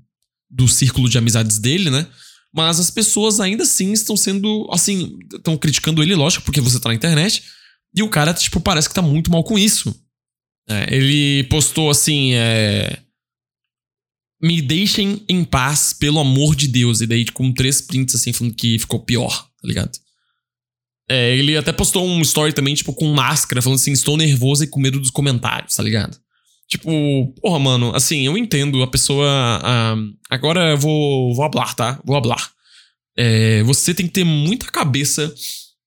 do 0.49 0.67
círculo 0.67 1.09
de 1.09 1.17
amizades 1.17 1.59
dele, 1.59 1.89
né? 1.89 2.07
Mas 2.53 2.79
as 2.79 2.89
pessoas 2.89 3.39
ainda 3.39 3.63
assim 3.63 3.91
estão 3.91 4.17
sendo, 4.17 4.67
assim, 4.71 5.17
estão 5.33 5.57
criticando 5.57 6.01
ele, 6.01 6.15
lógico, 6.15 6.43
porque 6.43 6.61
você 6.61 6.79
tá 6.79 6.89
na 6.89 6.95
internet. 6.95 7.43
E 7.95 8.01
o 8.01 8.09
cara, 8.09 8.33
tipo, 8.33 8.59
parece 8.59 8.87
que 8.87 8.95
tá 8.95 9.01
muito 9.01 9.31
mal 9.31 9.43
com 9.43 9.57
isso. 9.57 9.93
É, 10.67 10.95
ele 10.95 11.43
postou 11.45 11.89
assim, 11.89 12.33
é... 12.33 12.99
Me 14.41 14.61
deixem 14.61 15.23
em 15.27 15.43
paz, 15.43 15.91
pelo 15.91 16.19
amor 16.19 16.55
de 16.55 16.67
Deus. 16.67 17.01
E 17.01 17.07
daí, 17.07 17.25
com 17.25 17.51
três 17.51 17.81
prints, 17.81 18.15
assim, 18.15 18.31
falando 18.31 18.55
que 18.55 18.79
ficou 18.79 18.99
pior, 19.01 19.49
tá 19.61 19.67
ligado? 19.67 19.99
É, 21.09 21.35
ele 21.35 21.57
até 21.57 21.73
postou 21.73 22.07
um 22.07 22.21
story 22.21 22.53
também, 22.53 22.75
tipo, 22.75 22.93
com 22.93 23.11
máscara, 23.11 23.61
falando 23.61 23.79
assim: 23.79 23.91
estou 23.91 24.15
nervoso 24.15 24.63
e 24.63 24.67
com 24.67 24.79
medo 24.79 24.99
dos 24.99 25.09
comentários, 25.09 25.75
tá 25.75 25.83
ligado? 25.83 26.17
Tipo, 26.69 27.33
porra, 27.41 27.57
mano, 27.57 27.95
assim, 27.95 28.27
eu 28.27 28.37
entendo 28.37 28.83
a 28.83 28.87
pessoa. 28.87 29.27
Uh, 29.59 30.15
agora 30.29 30.71
eu 30.71 30.77
vou, 30.77 31.33
vou 31.33 31.43
hablar, 31.43 31.73
tá? 31.73 31.99
Vou 32.05 32.15
hablar. 32.15 32.51
É, 33.17 33.63
você 33.63 33.93
tem 33.93 34.05
que 34.05 34.13
ter 34.13 34.23
muita 34.23 34.67
cabeça 34.67 35.33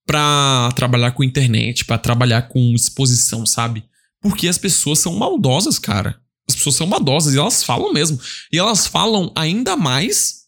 pra 0.04 0.70
trabalhar 0.74 1.12
com 1.12 1.22
internet, 1.22 1.84
para 1.84 1.98
trabalhar 1.98 2.42
com 2.48 2.74
exposição, 2.74 3.46
sabe? 3.46 3.84
Porque 4.20 4.48
as 4.48 4.58
pessoas 4.58 4.98
são 4.98 5.14
maldosas, 5.14 5.78
cara. 5.78 6.20
As 6.48 6.56
pessoas 6.56 6.74
são 6.74 6.86
maldosas 6.86 7.34
e 7.34 7.38
elas 7.38 7.62
falam 7.62 7.92
mesmo. 7.92 8.20
E 8.52 8.58
elas 8.58 8.86
falam 8.86 9.32
ainda 9.36 9.76
mais 9.76 10.42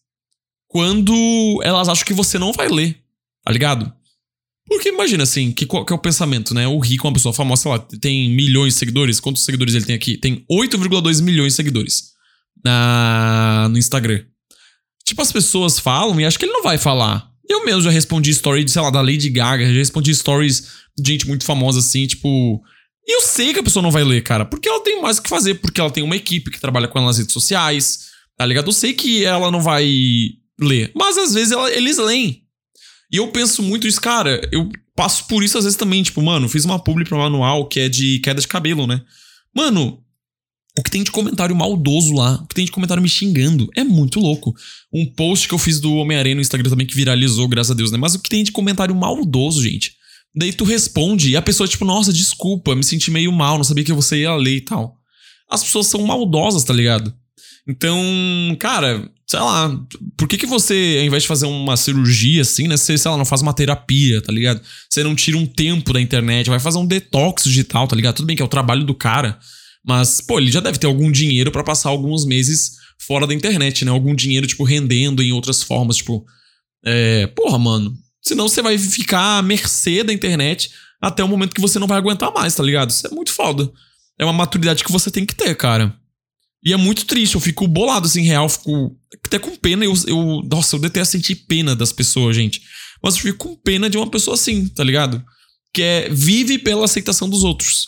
quando 0.66 1.60
elas 1.62 1.88
acham 1.88 2.04
que 2.04 2.12
você 2.12 2.40
não 2.40 2.52
vai 2.52 2.68
ler, 2.68 3.00
tá 3.44 3.52
ligado? 3.52 3.92
Porque 4.66 4.88
imagina 4.88 5.23
assim, 5.23 5.52
que, 5.52 5.66
qual 5.66 5.85
que 5.85 5.92
é 5.92 5.97
o 5.97 5.99
pensamento, 5.99 6.54
né? 6.54 6.66
O 6.66 6.78
Rico 6.78 7.06
é 7.06 7.09
uma 7.09 7.14
pessoa 7.14 7.35
famosa, 7.35 7.62
sei 7.62 7.71
lá, 7.71 7.78
tem 7.78 8.30
milhões 8.30 8.73
de 8.73 8.78
seguidores. 8.78 9.21
Quantos 9.21 9.44
seguidores 9.44 9.75
ele 9.75 9.85
tem 9.85 9.94
aqui? 9.94 10.16
Tem 10.16 10.44
8,2 10.50 11.23
milhões 11.23 11.52
de 11.52 11.56
seguidores 11.56 12.14
na, 12.64 13.68
no 13.71 13.78
Instagram. 13.78 14.25
tipo, 15.04 15.21
as 15.21 15.30
pessoas 15.30 15.78
falam 15.78 16.18
e 16.18 16.25
acho 16.25 16.38
que 16.38 16.47
ele 16.47 16.52
não 16.52 16.62
vai 16.62 16.78
falar. 16.78 17.30
Eu 17.49 17.64
mesmo 17.64 17.83
já 17.83 17.90
respondi 17.90 18.30
story, 18.30 18.66
sei 18.68 18.80
lá, 18.80 18.88
da 18.90 19.02
Lady 19.02 19.28
Gaga, 19.28 19.66
já 19.66 19.78
respondi 19.78 20.14
stories 20.14 20.66
de 20.99 21.12
gente 21.12 21.28
muito 21.28 21.44
famosa 21.44 21.80
assim, 21.80 22.06
tipo. 22.06 22.62
E 23.06 23.14
eu 23.14 23.21
sei 23.21 23.52
que 23.52 23.61
a 23.61 23.62
pessoa 23.62 23.83
não 23.83 23.90
vai 23.90 24.02
ler, 24.02 24.23
cara, 24.23 24.47
porque 24.47 24.66
ela 24.66 24.83
tem 24.83 25.02
mais 25.02 25.18
o 25.18 25.23
que 25.23 25.28
fazer, 25.28 25.56
porque 25.56 25.78
ela 25.78 25.90
tem 25.90 26.02
uma 26.02 26.16
equipe 26.16 26.50
que 26.50 26.59
trabalha 26.59 26.88
com 26.88 26.99
ela 26.99 27.09
nas 27.09 27.18
redes 27.18 27.35
sociais, 27.35 28.06
tá 28.35 28.47
ligado? 28.47 28.68
Eu 28.68 28.73
sei 28.73 28.94
que 28.94 29.26
ela 29.26 29.50
não 29.50 29.61
vai 29.61 29.87
ler, 30.59 30.90
mas 30.94 31.18
às 31.18 31.35
vezes 31.35 31.52
ela, 31.52 31.71
eles 31.71 31.99
leem. 31.99 32.43
E 33.14 33.16
eu 33.16 33.28
penso 33.28 33.62
muito 33.62 33.87
isso, 33.87 34.00
cara, 34.00 34.40
eu 34.50 34.68
passo 34.97 35.28
por 35.28 35.44
isso 35.44 35.56
às 35.56 35.62
vezes 35.62 35.78
também, 35.78 36.02
tipo, 36.02 36.21
mano, 36.21 36.49
fiz 36.49 36.64
uma 36.64 36.83
publi 36.83 37.04
pra 37.04 37.16
manual 37.16 37.68
que 37.68 37.78
é 37.78 37.88
de 37.88 38.18
queda 38.18 38.40
de 38.40 38.49
cabelo, 38.49 38.88
né? 38.88 39.02
Mano, 39.54 40.00
o 40.76 40.83
que 40.83 40.90
tem 40.90 41.04
de 41.04 41.12
comentário 41.12 41.54
maldoso 41.54 42.12
lá, 42.12 42.35
o 42.42 42.47
que 42.49 42.56
tem 42.56 42.64
de 42.64 42.73
comentário 42.73 43.00
me 43.00 43.09
xingando, 43.09 43.71
é 43.76 43.85
muito 43.85 44.18
louco. 44.18 44.52
Um 44.92 45.06
post 45.06 45.47
que 45.47 45.54
eu 45.54 45.59
fiz 45.61 45.78
do 45.78 45.94
Homem-Aranha 45.94 46.35
no 46.35 46.40
Instagram 46.40 46.68
também 46.68 46.88
que 46.88 46.97
viralizou, 46.97 47.47
graças 47.47 47.71
a 47.71 47.75
Deus, 47.75 47.92
né? 47.92 47.99
Mas 47.99 48.16
o 48.16 48.18
que 48.18 48.28
tem 48.28 48.42
de 48.42 48.50
comentário 48.50 48.97
maldoso, 48.97 49.62
gente? 49.62 49.92
Daí 50.35 50.52
tu 50.52 50.64
responde 50.64 51.30
e 51.30 51.37
a 51.37 51.42
pessoa, 51.42 51.68
tipo, 51.68 51.85
nossa, 51.85 52.12
desculpa, 52.12 52.75
me 52.75 52.83
senti 52.83 53.12
meio 53.12 53.30
mal, 53.30 53.59
não 53.59 53.64
sabia 53.64 53.85
que 53.85 53.92
você 53.92 54.23
ia 54.23 54.35
ler 54.35 54.56
e 54.56 54.61
tal. 54.61 54.97
As 55.49 55.62
pessoas 55.62 55.87
são 55.87 56.02
maldosas, 56.02 56.64
tá 56.64 56.75
ligado? 56.75 57.14
Então, 57.66 57.99
cara, 58.59 59.11
sei 59.26 59.40
lá, 59.40 59.75
por 60.16 60.28
que 60.28 60.37
que 60.37 60.47
você, 60.47 60.97
ao 61.00 61.06
invés 61.06 61.23
de 61.23 61.28
fazer 61.28 61.47
uma 61.47 61.76
cirurgia 61.76 62.42
assim, 62.42 62.68
né, 62.68 62.76
você, 62.76 62.99
sei 62.99 63.11
lá, 63.11 63.16
não 63.16 63.25
faz 63.25 63.40
uma 63.40 63.54
terapia, 63.54 64.21
tá 64.21 64.30
ligado? 64.30 64.61
Você 64.90 65.02
não 65.02 65.14
tira 65.14 65.38
um 65.38 65.47
tempo 65.47 65.92
da 65.92 66.00
internet, 66.00 66.50
vai 66.50 66.61
fazer 66.61 66.78
um 66.78 66.87
detox 66.87 67.44
digital, 67.44 67.88
tá 67.88 67.97
ligado? 67.97 68.16
Tudo 68.16 68.26
bem 68.26 68.37
que 68.37 68.42
é 68.42 68.44
o 68.44 68.49
trabalho 68.49 68.85
do 68.85 68.94
cara, 68.94 69.38
mas, 69.87 70.21
pô, 70.21 70.38
ele 70.38 70.50
já 70.50 70.61
deve 70.61 70.78
ter 70.78 70.87
algum 70.87 71.11
dinheiro 71.11 71.50
para 71.52 71.62
passar 71.62 71.90
alguns 71.90 72.25
meses 72.25 72.73
fora 72.99 73.26
da 73.26 73.35
internet, 73.35 73.85
né? 73.85 73.90
Algum 73.90 74.14
dinheiro, 74.14 74.47
tipo, 74.47 74.64
rendendo 74.64 75.23
em 75.23 75.33
outras 75.33 75.62
formas, 75.62 75.97
tipo. 75.97 76.25
É. 76.85 77.26
Porra, 77.28 77.59
mano. 77.59 77.94
Senão 78.23 78.49
você 78.49 78.62
vai 78.62 78.78
ficar 78.78 79.38
à 79.38 79.42
mercê 79.42 80.02
da 80.02 80.12
internet 80.12 80.71
até 81.00 81.23
o 81.23 81.28
momento 81.28 81.54
que 81.54 81.61
você 81.61 81.78
não 81.78 81.87
vai 81.87 81.99
aguentar 81.99 82.33
mais, 82.33 82.54
tá 82.54 82.62
ligado? 82.62 82.88
Isso 82.88 83.06
é 83.06 83.11
muito 83.11 83.30
foda. 83.30 83.71
É 84.18 84.25
uma 84.25 84.33
maturidade 84.33 84.83
que 84.83 84.92
você 84.92 85.11
tem 85.11 85.26
que 85.26 85.35
ter, 85.35 85.54
cara. 85.54 85.94
E 86.64 86.73
é 86.73 86.76
muito 86.76 87.04
triste, 87.04 87.35
eu 87.35 87.40
fico 87.40 87.68
bolado 87.68 88.06
assim, 88.06 88.23
real, 88.23 88.49
fico 88.49 88.97
até 89.25 89.38
com 89.38 89.54
pena. 89.54 89.85
Eu, 89.85 89.92
eu, 90.06 90.42
nossa, 90.50 90.76
eu 90.76 90.80
detesto 90.80 91.12
sentir 91.12 91.37
pena 91.47 91.76
das 91.76 91.92
pessoas, 91.92 92.35
gente. 92.35 92.62
Mas 93.02 93.16
eu 93.16 93.21
fico 93.21 93.49
com 93.49 93.56
pena 93.56 93.90
de 93.90 93.99
uma 93.99 94.11
pessoa 94.11 94.35
assim, 94.35 94.66
tá 94.68 94.83
ligado? 94.83 95.23
Que 95.75 95.83
é 95.83 96.09
vive 96.09 96.59
pela 96.59 96.87
aceitação 96.87 97.28
dos 97.28 97.44
outros. 97.44 97.85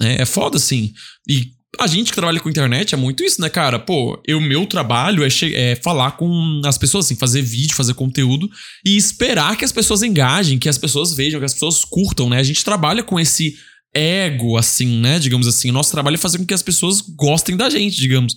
É, 0.00 0.22
é 0.22 0.24
foda, 0.24 0.56
assim. 0.56 0.94
E 1.28 1.48
a 1.78 1.86
gente 1.86 2.10
que 2.10 2.16
trabalha 2.16 2.40
com 2.40 2.48
internet 2.48 2.94
é 2.94 2.98
muito 2.98 3.22
isso, 3.22 3.40
né, 3.40 3.50
cara? 3.50 3.78
Pô, 3.78 4.20
o 4.28 4.40
meu 4.40 4.66
trabalho 4.66 5.22
é, 5.22 5.28
é, 5.52 5.76
falar 5.76 6.12
com 6.12 6.62
as 6.64 6.78
pessoas, 6.78 7.04
assim, 7.04 7.16
fazer 7.16 7.42
vídeo, 7.42 7.76
fazer 7.76 7.92
conteúdo 7.92 8.48
e 8.84 8.96
esperar 8.96 9.56
que 9.56 9.64
as 9.64 9.72
pessoas 9.72 10.02
engajem, 10.02 10.58
que 10.58 10.70
as 10.70 10.78
pessoas 10.78 11.12
vejam, 11.12 11.38
que 11.38 11.46
as 11.46 11.52
pessoas 11.52 11.84
curtam, 11.84 12.30
né? 12.30 12.38
A 12.38 12.42
gente 12.42 12.64
trabalha 12.64 13.02
com 13.02 13.20
esse 13.20 13.56
ego, 13.94 14.56
assim, 14.56 15.00
né? 15.00 15.18
Digamos 15.18 15.46
assim. 15.46 15.70
O 15.70 15.72
nosso 15.72 15.90
trabalho 15.90 16.14
é 16.14 16.18
fazer 16.18 16.38
com 16.38 16.46
que 16.46 16.54
as 16.54 16.62
pessoas 16.62 17.00
gostem 17.00 17.56
da 17.56 17.68
gente, 17.68 17.96
digamos. 17.96 18.36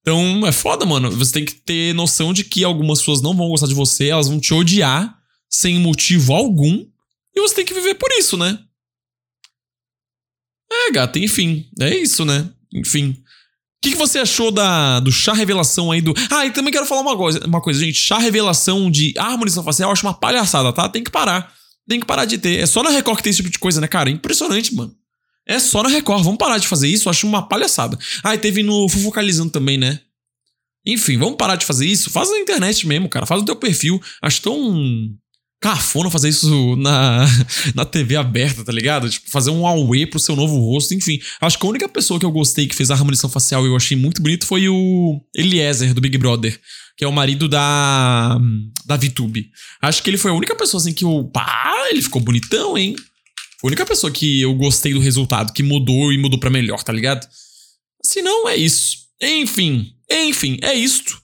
Então 0.00 0.46
é 0.46 0.52
foda, 0.52 0.86
mano. 0.86 1.10
Você 1.10 1.32
tem 1.32 1.44
que 1.44 1.54
ter 1.54 1.94
noção 1.94 2.32
de 2.32 2.44
que 2.44 2.64
algumas 2.64 2.98
pessoas 3.00 3.20
não 3.20 3.36
vão 3.36 3.48
gostar 3.48 3.66
de 3.66 3.74
você, 3.74 4.08
elas 4.08 4.28
vão 4.28 4.40
te 4.40 4.54
odiar 4.54 5.16
sem 5.48 5.78
motivo 5.78 6.32
algum. 6.32 6.86
E 7.34 7.40
você 7.40 7.56
tem 7.56 7.64
que 7.64 7.74
viver 7.74 7.94
por 7.94 8.10
isso, 8.12 8.36
né? 8.36 8.58
É, 10.70 10.90
gata, 10.92 11.18
enfim. 11.18 11.68
É 11.80 11.96
isso, 11.96 12.24
né? 12.24 12.50
Enfim. 12.74 13.10
O 13.10 13.80
que, 13.80 13.90
que, 13.92 13.96
você 13.96 14.18
achou 14.18 14.50
da, 14.50 14.98
do 14.98 15.12
chá 15.12 15.32
revelação 15.32 15.92
aí 15.92 16.00
do. 16.00 16.12
Ah, 16.30 16.44
e 16.44 16.50
também 16.50 16.72
quero 16.72 16.84
falar 16.84 17.00
uma 17.00 17.16
coisa, 17.16 17.46
uma 17.46 17.60
coisa, 17.60 17.78
gente. 17.78 17.98
Chá 17.98 18.18
revelação 18.18 18.90
de 18.90 19.14
harmonização 19.16 19.62
facial 19.62 19.88
eu 19.88 19.92
acho 19.92 20.04
uma 20.04 20.14
palhaçada, 20.14 20.72
tá? 20.72 20.88
Tem 20.88 21.04
que 21.04 21.10
parar. 21.10 21.54
Tem 21.88 21.98
que 21.98 22.06
parar 22.06 22.26
de 22.26 22.36
ter. 22.36 22.58
É 22.58 22.66
só 22.66 22.82
na 22.82 22.90
Record 22.90 23.16
que 23.16 23.22
tem 23.22 23.30
esse 23.30 23.38
tipo 23.38 23.50
de 23.50 23.58
coisa, 23.58 23.80
né, 23.80 23.88
cara? 23.88 24.10
Impressionante, 24.10 24.74
mano. 24.74 24.94
É 25.46 25.58
só 25.58 25.82
na 25.82 25.88
Record. 25.88 26.22
Vamos 26.22 26.38
parar 26.38 26.58
de 26.58 26.68
fazer 26.68 26.88
isso. 26.88 27.08
Acho 27.08 27.26
uma 27.26 27.48
palhaçada. 27.48 27.98
Ah, 28.22 28.34
e 28.34 28.38
teve 28.38 28.62
no 28.62 28.88
Fofocalizando 28.88 29.50
também, 29.50 29.78
né? 29.78 30.00
Enfim, 30.84 31.16
vamos 31.16 31.36
parar 31.36 31.56
de 31.56 31.64
fazer 31.64 31.86
isso. 31.86 32.10
Faz 32.10 32.30
na 32.30 32.38
internet 32.38 32.86
mesmo, 32.86 33.08
cara. 33.08 33.24
Faz 33.24 33.40
no 33.40 33.46
teu 33.46 33.56
perfil. 33.56 34.00
Acho 34.20 34.42
tão 34.42 35.16
cafona 35.60 36.10
fazer 36.10 36.28
isso 36.28 36.76
na, 36.76 37.26
na 37.74 37.84
TV 37.84 38.16
aberta, 38.16 38.64
tá 38.64 38.72
ligado? 38.72 39.08
Tipo, 39.10 39.30
fazer 39.30 39.50
um 39.50 39.66
away 39.66 40.06
pro 40.06 40.18
seu 40.18 40.36
novo 40.36 40.58
rosto, 40.58 40.94
enfim. 40.94 41.18
Acho 41.40 41.58
que 41.58 41.66
a 41.66 41.68
única 41.68 41.88
pessoa 41.88 42.18
que 42.18 42.26
eu 42.26 42.30
gostei 42.30 42.66
que 42.66 42.74
fez 42.74 42.90
a 42.90 42.94
harmonização 42.94 43.30
facial 43.30 43.64
e 43.64 43.68
eu 43.68 43.76
achei 43.76 43.96
muito 43.96 44.22
bonito 44.22 44.46
foi 44.46 44.68
o 44.68 45.20
Eliezer, 45.34 45.92
do 45.94 46.00
Big 46.00 46.16
Brother, 46.16 46.58
que 46.96 47.04
é 47.04 47.08
o 47.08 47.12
marido 47.12 47.48
da, 47.48 48.38
da 48.86 48.96
VTube. 48.96 49.50
Acho 49.82 50.02
que 50.02 50.10
ele 50.10 50.18
foi 50.18 50.30
a 50.30 50.34
única 50.34 50.54
pessoa 50.54 50.80
assim 50.80 50.92
que 50.92 51.04
eu. 51.04 51.24
Pá, 51.32 51.88
ele 51.90 52.02
ficou 52.02 52.22
bonitão, 52.22 52.78
hein? 52.78 52.94
Foi 53.60 53.68
a 53.68 53.70
única 53.70 53.86
pessoa 53.86 54.12
que 54.12 54.40
eu 54.40 54.54
gostei 54.54 54.94
do 54.94 55.00
resultado, 55.00 55.52
que 55.52 55.62
mudou 55.62 56.12
e 56.12 56.18
mudou 56.18 56.38
para 56.38 56.50
melhor, 56.50 56.82
tá 56.84 56.92
ligado? 56.92 57.26
Se 58.04 58.22
não, 58.22 58.48
é 58.48 58.56
isso. 58.56 58.98
Enfim, 59.20 59.92
enfim, 60.08 60.58
é 60.62 60.74
isto. 60.74 61.20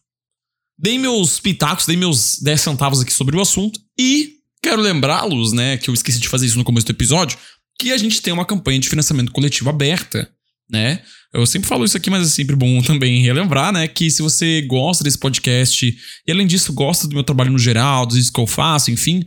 Dei 0.79 0.99
meus 0.99 1.39
pitacos, 1.39 1.87
dei 1.87 1.97
meus 1.97 2.39
10 2.41 2.61
centavos 2.61 3.01
aqui 3.01 3.13
sobre 3.13 3.37
o 3.37 3.41
assunto 3.41 3.81
e 3.99 4.35
quero 4.63 4.81
lembrá-los, 4.81 5.53
né, 5.53 5.77
que 5.77 5.89
eu 5.89 5.95
esqueci 5.95 6.19
de 6.19 6.29
fazer 6.29 6.47
isso 6.47 6.59
no 6.59 6.65
começo 6.65 6.87
do 6.87 6.93
episódio, 6.93 7.39
que 7.79 7.93
a 7.93 7.99
gente 7.99 8.21
tem 8.21 8.33
uma 8.33 8.45
campanha 8.45 8.79
de 8.79 8.89
financiamento 8.89 9.31
coletivo 9.31 9.69
aberta, 9.69 10.31
né? 10.71 11.03
Eu 11.33 11.45
sempre 11.47 11.69
falo 11.69 11.85
isso 11.85 11.97
aqui, 11.97 12.09
mas 12.09 12.27
é 12.27 12.31
sempre 12.31 12.57
bom 12.57 12.81
também 12.83 13.23
relembrar, 13.23 13.73
né, 13.73 13.87
que 13.87 14.11
se 14.11 14.23
você 14.23 14.63
gosta 14.63 15.05
desse 15.05 15.19
podcast 15.19 15.97
e 16.27 16.33
além 16.33 16.47
disso 16.47 16.73
gosta 16.73 17.07
do 17.07 17.15
meu 17.15 17.25
trabalho 17.25 17.53
no 17.53 17.59
geral, 17.59 18.07
dos 18.07 18.17
vídeos 18.17 18.31
que 18.31 18.41
eu 18.41 18.47
faço, 18.47 18.91
enfim, 18.91 19.25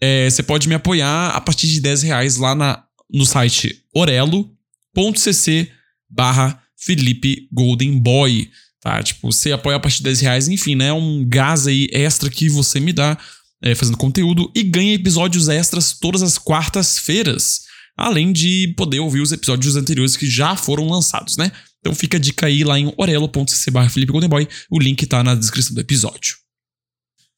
é, 0.00 0.28
você 0.28 0.42
pode 0.42 0.68
me 0.68 0.74
apoiar 0.74 1.30
a 1.30 1.40
partir 1.40 1.68
de 1.68 1.80
10 1.80 2.02
reais 2.02 2.36
lá 2.36 2.54
na, 2.54 2.82
no 3.12 3.26
site 3.26 3.82
orelo.cc 3.94 5.70
barra 6.08 6.62
Felipe 6.76 7.48
Golden 7.52 7.98
Boy 7.98 8.48
tá? 8.80 9.02
Tipo, 9.02 9.32
você 9.32 9.52
apoia 9.52 9.76
a 9.76 9.80
partir 9.80 9.98
de 9.98 10.04
10 10.04 10.20
reais, 10.20 10.48
enfim, 10.48 10.74
né? 10.74 10.92
Um 10.92 11.24
gás 11.26 11.66
aí 11.66 11.88
extra 11.92 12.30
que 12.30 12.48
você 12.48 12.80
me 12.80 12.92
dá 12.92 13.18
é, 13.62 13.74
fazendo 13.74 13.96
conteúdo 13.96 14.50
e 14.54 14.62
ganha 14.62 14.94
episódios 14.94 15.48
extras 15.48 15.92
todas 15.92 16.22
as 16.22 16.38
quartas-feiras. 16.38 17.62
Além 17.96 18.32
de 18.32 18.74
poder 18.76 19.00
ouvir 19.00 19.20
os 19.20 19.32
episódios 19.32 19.76
anteriores 19.76 20.16
que 20.16 20.28
já 20.28 20.54
foram 20.54 20.88
lançados, 20.88 21.36
né? 21.36 21.50
Então 21.80 21.94
fica 21.94 22.16
a 22.16 22.20
dica 22.20 22.46
aí 22.46 22.62
lá 22.62 22.78
em 22.78 22.92
orelo.cc 22.96 23.70
barra 23.70 23.88
Felipe 23.88 24.12
Goldenboy. 24.12 24.48
O 24.70 24.78
link 24.78 25.04
tá 25.06 25.22
na 25.24 25.34
descrição 25.34 25.74
do 25.74 25.80
episódio. 25.80 26.36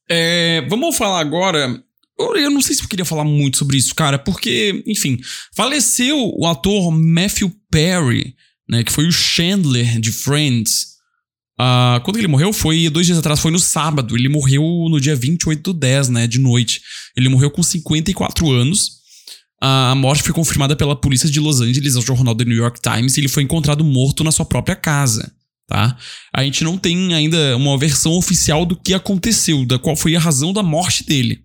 É, 0.09 0.65
vamos 0.69 0.95
falar 0.95 1.19
agora 1.19 1.81
eu 2.17 2.51
não 2.51 2.61
sei 2.61 2.75
se 2.75 2.83
eu 2.83 2.87
queria 2.87 3.05
falar 3.05 3.23
muito 3.23 3.57
sobre 3.57 3.77
isso, 3.77 3.95
cara, 3.95 4.19
porque, 4.19 4.83
enfim, 4.85 5.19
faleceu 5.55 6.17
o 6.37 6.45
ator 6.45 6.91
Matthew 6.91 7.51
Perry, 7.69 8.35
né, 8.69 8.83
que 8.83 8.91
foi 8.91 9.07
o 9.07 9.11
Chandler 9.11 9.99
de 9.99 10.11
Friends. 10.11 10.90
Uh, 11.61 12.01
quando 12.03 12.17
ele 12.17 12.27
morreu 12.27 12.51
foi 12.51 12.89
dois 12.89 13.05
dias 13.05 13.19
atrás, 13.19 13.39
foi 13.39 13.51
no 13.51 13.59
sábado. 13.59 14.17
Ele 14.17 14.27
morreu 14.27 14.63
no 14.89 14.99
dia 14.99 15.15
28 15.15 15.61
do 15.61 15.73
10, 15.77 16.09
né, 16.09 16.25
de 16.25 16.39
noite. 16.39 16.81
Ele 17.15 17.29
morreu 17.29 17.51
com 17.51 17.61
54 17.61 18.49
anos. 18.49 19.01
A 19.61 19.93
morte 19.93 20.23
foi 20.23 20.33
confirmada 20.33 20.75
pela 20.75 20.95
polícia 20.95 21.29
de 21.29 21.39
Los 21.39 21.61
Angeles 21.61 21.95
ao 21.95 22.01
jornal 22.01 22.33
The 22.33 22.45
New 22.45 22.57
York 22.57 22.81
Times 22.81 23.15
e 23.15 23.19
ele 23.19 23.27
foi 23.27 23.43
encontrado 23.43 23.83
morto 23.83 24.23
na 24.23 24.31
sua 24.31 24.43
própria 24.43 24.75
casa, 24.75 25.31
tá? 25.67 25.95
A 26.33 26.43
gente 26.43 26.63
não 26.63 26.79
tem 26.79 27.13
ainda 27.13 27.55
uma 27.55 27.77
versão 27.77 28.13
oficial 28.13 28.65
do 28.65 28.75
que 28.75 28.91
aconteceu, 28.91 29.63
da 29.63 29.77
qual 29.77 29.95
foi 29.95 30.15
a 30.15 30.19
razão 30.19 30.51
da 30.51 30.63
morte 30.63 31.05
dele. 31.05 31.43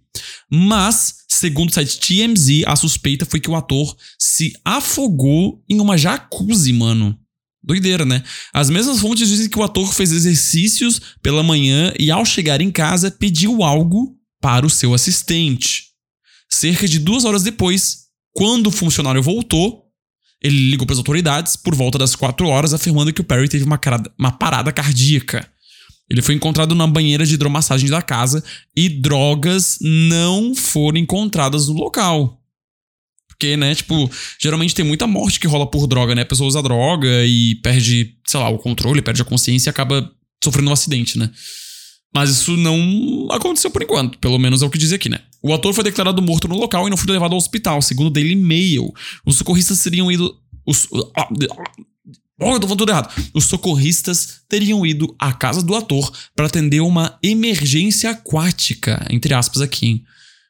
Mas, 0.50 1.16
segundo 1.28 1.68
o 1.68 1.74
site 1.74 2.00
TMZ, 2.00 2.64
a 2.66 2.74
suspeita 2.74 3.26
foi 3.26 3.38
que 3.38 3.50
o 3.50 3.54
ator 3.54 3.94
se 4.18 4.54
afogou 4.64 5.62
em 5.68 5.78
uma 5.78 5.98
jacuzzi, 5.98 6.72
mano. 6.72 7.18
Doideira, 7.66 8.04
né? 8.04 8.22
As 8.54 8.70
mesmas 8.70 9.00
fontes 9.00 9.28
dizem 9.28 9.48
que 9.48 9.58
o 9.58 9.64
ator 9.64 9.92
fez 9.92 10.12
exercícios 10.12 11.00
pela 11.20 11.42
manhã 11.42 11.92
e, 11.98 12.12
ao 12.12 12.24
chegar 12.24 12.60
em 12.60 12.70
casa, 12.70 13.10
pediu 13.10 13.64
algo 13.64 14.14
para 14.40 14.64
o 14.64 14.70
seu 14.70 14.94
assistente. 14.94 15.86
Cerca 16.48 16.86
de 16.86 17.00
duas 17.00 17.24
horas 17.24 17.42
depois, 17.42 18.04
quando 18.32 18.68
o 18.68 18.70
funcionário 18.70 19.20
voltou, 19.20 19.82
ele 20.40 20.70
ligou 20.70 20.86
para 20.86 20.94
as 20.94 20.98
autoridades 20.98 21.56
por 21.56 21.74
volta 21.74 21.98
das 21.98 22.14
quatro 22.14 22.46
horas, 22.46 22.72
afirmando 22.72 23.12
que 23.12 23.20
o 23.20 23.24
Perry 23.24 23.48
teve 23.48 23.64
uma, 23.64 23.80
uma 24.16 24.30
parada 24.30 24.70
cardíaca. 24.70 25.50
Ele 26.08 26.22
foi 26.22 26.36
encontrado 26.36 26.72
na 26.72 26.86
banheira 26.86 27.26
de 27.26 27.34
hidromassagem 27.34 27.90
da 27.90 28.00
casa 28.00 28.44
e 28.76 28.88
drogas 28.88 29.78
não 29.80 30.54
foram 30.54 30.98
encontradas 30.98 31.66
no 31.66 31.74
local. 31.74 32.35
Porque, 33.38 33.56
né, 33.56 33.74
tipo, 33.74 34.10
geralmente 34.40 34.74
tem 34.74 34.84
muita 34.84 35.06
morte 35.06 35.38
que 35.38 35.46
rola 35.46 35.66
por 35.66 35.86
droga, 35.86 36.14
né? 36.14 36.22
A 36.22 36.26
pessoa 36.26 36.48
usa 36.48 36.62
droga 36.62 37.24
e 37.26 37.54
perde, 37.56 38.14
sei 38.26 38.40
lá, 38.40 38.48
o 38.48 38.58
controle, 38.58 39.02
perde 39.02 39.20
a 39.20 39.26
consciência 39.26 39.68
e 39.68 39.70
acaba 39.70 40.10
sofrendo 40.42 40.70
um 40.70 40.72
acidente, 40.72 41.18
né? 41.18 41.30
Mas 42.14 42.30
isso 42.30 42.56
não 42.56 43.28
aconteceu 43.30 43.70
por 43.70 43.82
enquanto, 43.82 44.18
pelo 44.18 44.38
menos 44.38 44.62
é 44.62 44.66
o 44.66 44.70
que 44.70 44.78
diz 44.78 44.90
aqui, 44.90 45.10
né? 45.10 45.18
O 45.42 45.52
ator 45.52 45.74
foi 45.74 45.84
declarado 45.84 46.22
morto 46.22 46.48
no 46.48 46.56
local 46.56 46.86
e 46.86 46.90
não 46.90 46.96
foi 46.96 47.12
levado 47.12 47.32
ao 47.32 47.38
hospital, 47.38 47.82
segundo 47.82 48.08
Daily 48.08 48.34
Mail. 48.34 48.90
Os 49.26 49.36
socorristas 49.36 49.78
seriam 49.78 50.10
ido. 50.10 50.34
Os, 50.66 50.88
Oh, 52.38 52.52
eu 52.52 52.60
tô 52.60 52.66
falando 52.66 52.78
tudo 52.78 52.92
errado. 52.92 53.10
Os 53.32 53.46
socorristas 53.46 54.42
teriam 54.46 54.84
ido 54.84 55.14
à 55.18 55.32
casa 55.32 55.62
do 55.62 55.74
ator 55.74 56.12
para 56.34 56.46
atender 56.46 56.80
uma 56.80 57.18
emergência 57.22 58.10
aquática, 58.10 59.06
entre 59.08 59.32
aspas 59.32 59.62
aqui. 59.62 59.86
Hein? 59.86 60.04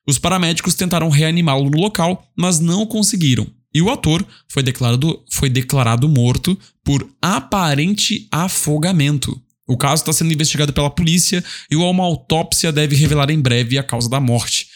Os 0.06 0.18
paramédicos 0.18 0.74
tentaram 0.74 1.08
reanimá-lo 1.08 1.70
no 1.70 1.78
local, 1.78 2.30
mas 2.36 2.60
não 2.60 2.86
conseguiram. 2.86 3.46
E 3.74 3.82
o 3.82 3.90
ator 3.90 4.26
foi 4.48 4.62
declarado, 4.62 5.22
foi 5.30 5.50
declarado 5.50 6.08
morto 6.08 6.58
por 6.84 7.06
aparente 7.20 8.26
afogamento. 8.30 9.40
O 9.68 9.76
caso 9.76 10.02
está 10.02 10.12
sendo 10.12 10.32
investigado 10.32 10.72
pela 10.72 10.88
polícia 10.88 11.44
e 11.70 11.76
uma 11.76 12.04
autópsia 12.04 12.72
deve 12.72 12.94
revelar 12.94 13.30
em 13.30 13.40
breve 13.40 13.76
a 13.76 13.82
causa 13.82 14.08
da 14.08 14.20
morte. 14.20 14.68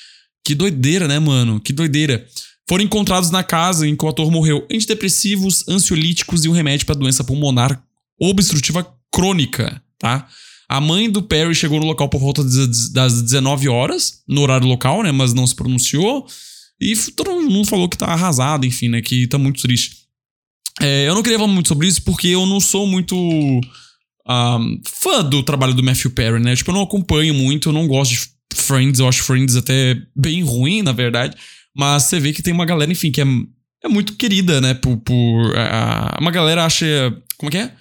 Que 0.44 0.54
doideira, 0.54 1.06
né, 1.06 1.18
mano? 1.18 1.60
Que 1.60 1.72
doideira. 1.72 2.26
Foram 2.68 2.84
encontrados 2.84 3.30
na 3.30 3.42
casa 3.42 3.86
em 3.86 3.96
que 3.96 4.04
o 4.04 4.08
ator 4.08 4.30
morreu 4.30 4.66
antidepressivos, 4.70 5.66
ansiolíticos 5.68 6.44
e 6.44 6.48
um 6.48 6.52
remédio 6.52 6.86
para 6.86 6.94
doença 6.94 7.24
pulmonar 7.24 7.82
obstrutiva 8.20 8.86
crônica, 9.12 9.82
tá? 9.98 10.28
A 10.70 10.80
mãe 10.80 11.10
do 11.10 11.20
Perry 11.20 11.52
chegou 11.52 11.80
no 11.80 11.86
local 11.86 12.08
por 12.08 12.20
volta 12.20 12.44
das 12.44 13.22
19 13.22 13.68
horas, 13.68 14.22
no 14.28 14.40
horário 14.40 14.68
local, 14.68 15.02
né? 15.02 15.10
Mas 15.10 15.34
não 15.34 15.44
se 15.44 15.52
pronunciou. 15.52 16.24
E 16.80 16.94
todo 17.16 17.42
mundo 17.42 17.66
falou 17.66 17.88
que 17.88 17.98
tá 17.98 18.06
arrasado, 18.06 18.64
enfim, 18.64 18.88
né? 18.88 19.02
Que 19.02 19.26
tá 19.26 19.36
muito 19.36 19.60
triste. 19.60 19.96
É, 20.80 21.08
eu 21.08 21.14
não 21.16 21.24
queria 21.24 21.40
falar 21.40 21.52
muito 21.52 21.66
sobre 21.66 21.88
isso 21.88 22.00
porque 22.02 22.28
eu 22.28 22.46
não 22.46 22.60
sou 22.60 22.86
muito 22.86 23.16
um, 23.16 24.80
fã 24.86 25.24
do 25.24 25.42
trabalho 25.42 25.74
do 25.74 25.82
Matthew 25.82 26.12
Perry, 26.12 26.38
né? 26.38 26.54
Tipo, 26.54 26.70
eu 26.70 26.74
não 26.76 26.82
acompanho 26.82 27.34
muito, 27.34 27.70
eu 27.70 27.72
não 27.72 27.88
gosto 27.88 28.12
de 28.12 28.20
Friends, 28.54 29.00
eu 29.00 29.08
acho 29.08 29.24
Friends 29.24 29.56
até 29.56 30.00
bem 30.14 30.40
ruim, 30.44 30.82
na 30.82 30.92
verdade. 30.92 31.36
Mas 31.76 32.04
você 32.04 32.20
vê 32.20 32.32
que 32.32 32.44
tem 32.44 32.54
uma 32.54 32.64
galera, 32.64 32.92
enfim, 32.92 33.10
que 33.10 33.20
é, 33.20 33.26
é 33.82 33.88
muito 33.88 34.14
querida, 34.14 34.60
né? 34.60 34.74
Por. 34.74 34.96
por 34.98 35.52
uma 36.20 36.30
galera 36.30 36.64
acha. 36.64 36.86
Como 37.36 37.48
é 37.48 37.50
que 37.50 37.58
é? 37.58 37.72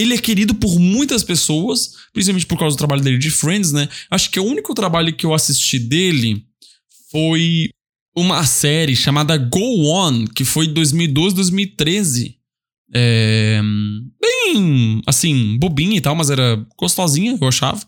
Ele 0.00 0.14
é 0.14 0.18
querido 0.18 0.54
por 0.54 0.78
muitas 0.78 1.22
pessoas, 1.22 1.92
principalmente 2.12 2.46
por 2.46 2.58
causa 2.58 2.74
do 2.74 2.78
trabalho 2.78 3.02
dele 3.02 3.18
de 3.18 3.30
Friends, 3.30 3.72
né? 3.72 3.88
Acho 4.10 4.30
que 4.30 4.40
o 4.40 4.44
único 4.44 4.74
trabalho 4.74 5.14
que 5.14 5.26
eu 5.26 5.34
assisti 5.34 5.78
dele 5.78 6.44
foi 7.10 7.68
uma 8.16 8.44
série 8.44 8.96
chamada 8.96 9.36
Go 9.36 9.86
On, 9.88 10.26
que 10.26 10.44
foi 10.44 10.66
2012, 10.68 11.34
2013. 11.34 12.36
É, 12.94 13.60
bem, 14.20 15.02
assim, 15.06 15.58
bobinha 15.58 15.96
e 15.96 16.00
tal, 16.00 16.14
mas 16.14 16.30
era 16.30 16.64
gostosinha, 16.78 17.36
eu 17.40 17.48
achava. 17.48 17.80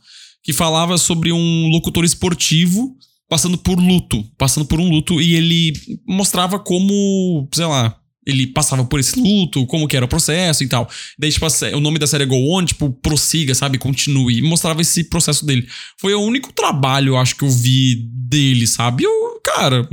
Que 0.42 0.52
falava 0.52 0.98
sobre 0.98 1.32
um 1.32 1.68
locutor 1.68 2.04
esportivo 2.04 2.96
passando 3.32 3.56
por 3.56 3.78
luto, 3.78 4.22
passando 4.36 4.66
por 4.66 4.78
um 4.78 4.90
luto, 4.90 5.18
e 5.18 5.34
ele 5.34 5.72
mostrava 6.06 6.58
como, 6.58 7.48
sei 7.54 7.64
lá, 7.64 7.98
ele 8.26 8.46
passava 8.46 8.84
por 8.84 9.00
esse 9.00 9.18
luto, 9.18 9.66
como 9.66 9.88
que 9.88 9.96
era 9.96 10.04
o 10.04 10.08
processo 10.08 10.62
e 10.62 10.68
tal. 10.68 10.88
Daí, 11.18 11.30
tipo, 11.30 11.46
o 11.74 11.80
nome 11.80 11.98
da 11.98 12.06
série 12.06 12.24
é 12.24 12.26
Go 12.26 12.36
On, 12.56 12.64
tipo, 12.64 12.90
prossiga, 12.90 13.54
sabe? 13.54 13.78
Continue. 13.78 14.38
E 14.38 14.42
mostrava 14.42 14.80
esse 14.80 15.04
processo 15.04 15.44
dele. 15.44 15.66
Foi 15.98 16.14
o 16.14 16.20
único 16.20 16.52
trabalho, 16.52 17.10
eu 17.10 17.16
acho, 17.16 17.36
que 17.36 17.44
eu 17.44 17.50
vi 17.50 17.96
dele, 18.12 18.66
sabe? 18.66 19.04
Eu, 19.04 19.40
cara, 19.44 19.88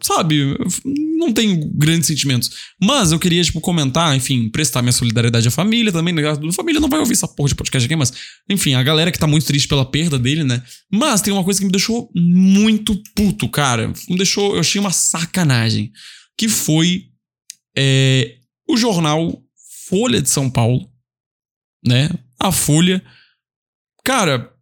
sabe, 0.00 0.56
não 1.18 1.32
tenho 1.32 1.68
grandes 1.74 2.06
sentimentos. 2.06 2.50
Mas 2.80 3.10
eu 3.10 3.18
queria, 3.18 3.42
tipo, 3.42 3.60
comentar, 3.60 4.14
enfim, 4.16 4.48
prestar 4.48 4.82
minha 4.82 4.92
solidariedade 4.92 5.48
à 5.48 5.50
família 5.50 5.92
também. 5.92 6.14
Né? 6.14 6.22
A 6.28 6.52
família 6.52 6.80
não 6.80 6.88
vai 6.88 7.00
ouvir 7.00 7.12
essa 7.12 7.28
porra 7.28 7.48
de 7.48 7.54
podcast 7.54 7.84
aqui, 7.84 7.96
mas, 7.96 8.12
enfim, 8.48 8.74
a 8.74 8.82
galera 8.82 9.10
que 9.10 9.18
tá 9.18 9.26
muito 9.26 9.46
triste 9.46 9.66
pela 9.66 9.84
perda 9.84 10.18
dele, 10.18 10.44
né? 10.44 10.62
Mas 10.90 11.20
tem 11.20 11.32
uma 11.32 11.44
coisa 11.44 11.58
que 11.58 11.66
me 11.66 11.72
deixou 11.72 12.10
muito 12.14 13.00
puto, 13.14 13.48
cara. 13.48 13.92
Me 14.08 14.16
deixou, 14.16 14.54
eu 14.54 14.60
achei 14.60 14.80
uma 14.80 14.92
sacanagem. 14.92 15.90
Que 16.36 16.48
foi 16.48 17.10
é, 17.76 18.38
o 18.68 18.76
jornal 18.76 19.42
Folha 19.88 20.20
de 20.20 20.28
São 20.28 20.50
Paulo, 20.50 20.90
né? 21.84 22.08
A 22.38 22.50
Folha. 22.50 23.04
Cara, 24.04 24.52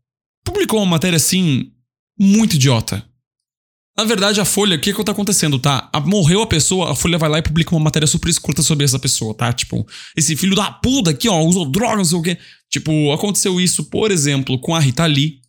publicou 0.45 0.81
uma 0.81 0.87
matéria 0.87 1.17
assim, 1.17 1.73
muito 2.19 2.57
idiota 2.57 3.09
na 4.01 4.05
verdade, 4.07 4.41
a 4.41 4.47
Folha, 4.47 4.77
o 4.77 4.81
que 4.81 4.95
que 4.95 5.05
tá 5.05 5.13
acontecendo, 5.13 5.59
tá? 5.59 5.91
A, 5.93 6.01
morreu 6.01 6.41
a 6.41 6.47
pessoa, 6.47 6.93
a 6.93 6.95
Folha 6.95 7.19
vai 7.19 7.29
lá 7.29 7.39
e 7.39 7.43
publica 7.43 7.75
uma 7.75 7.85
matéria 7.85 8.07
super 8.07 8.31
escrota 8.31 8.63
sobre 8.63 8.83
essa 8.83 8.99
pessoa, 8.99 9.35
tá? 9.35 9.53
Tipo, 9.53 9.87
esse 10.17 10.35
filho 10.37 10.57
da 10.57 10.71
puta 10.71 11.11
aqui, 11.11 11.29
ó, 11.29 11.39
usou 11.43 11.71
drogas, 11.71 11.99
não 11.99 12.05
sei 12.07 12.19
o 12.19 12.23
quê. 12.23 12.39
Tipo, 12.71 13.13
aconteceu 13.13 13.61
isso, 13.61 13.85
por 13.85 14.11
exemplo, 14.11 14.59
com 14.59 14.75
a 14.75 14.81
Rita 14.81 15.05
Lee, 15.05 15.41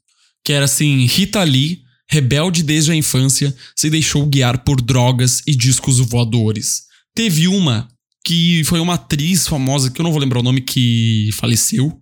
que 0.43 0.51
era 0.51 0.65
assim, 0.65 1.05
Rita 1.05 1.41
Lee, 1.43 1.81
rebelde 2.11 2.61
desde 2.61 2.91
a 2.91 2.95
infância, 2.95 3.55
se 3.73 3.89
deixou 3.89 4.25
guiar 4.25 4.65
por 4.65 4.81
drogas 4.81 5.41
e 5.47 5.55
discos 5.55 5.99
voadores. 5.99 6.83
Teve 7.15 7.47
uma 7.47 7.87
que 8.23 8.63
foi 8.65 8.79
uma 8.79 8.95
atriz 8.95 9.47
famosa, 9.47 9.89
que 9.89 9.99
eu 9.99 10.03
não 10.03 10.11
vou 10.11 10.19
lembrar 10.19 10.39
o 10.39 10.43
nome, 10.43 10.61
que 10.61 11.29
faleceu. 11.33 11.99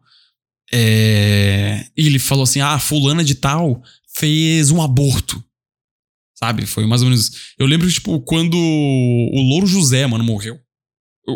É... 0.74 1.86
E 1.96 2.08
ele 2.08 2.18
falou 2.18 2.44
assim: 2.44 2.60
ah, 2.60 2.80
fulana 2.80 3.24
de 3.24 3.36
tal 3.36 3.82
fez 4.18 4.72
um 4.72 4.82
aborto. 4.82 5.42
Sabe? 6.36 6.66
Foi 6.66 6.88
mais 6.88 7.02
ou 7.02 7.10
menos. 7.10 7.32
Eu 7.60 7.68
lembro, 7.68 7.90
tipo, 7.90 8.20
quando 8.22 8.58
o 8.58 9.42
Louro 9.42 9.68
José, 9.68 10.08
mano, 10.08 10.24
morreu. 10.24 10.60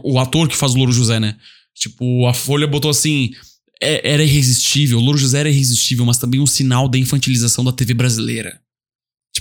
O, 0.04 0.18
ator 0.18 0.48
que 0.48 0.58
faz 0.58 0.74
o 0.74 0.78
Louro 0.78 0.92
José, 0.92 1.20
né? 1.20 1.38
Tipo, 1.76 2.26
a 2.26 2.34
Folha 2.34 2.66
botou 2.66 2.90
assim. 2.90 3.32
É, 3.82 4.14
era 4.14 4.24
irresistível, 4.24 4.98
o 4.98 5.02
Louro 5.02 5.18
José 5.18 5.42
era 5.42 5.50
irresistível, 5.50 6.06
mas 6.06 6.18
também 6.18 6.40
um 6.40 6.48
sinal 6.48 6.88
da 6.88 6.98
infantilização 6.98 7.64
da 7.64 7.72
TV 7.72 7.94
brasileira. 7.94 8.63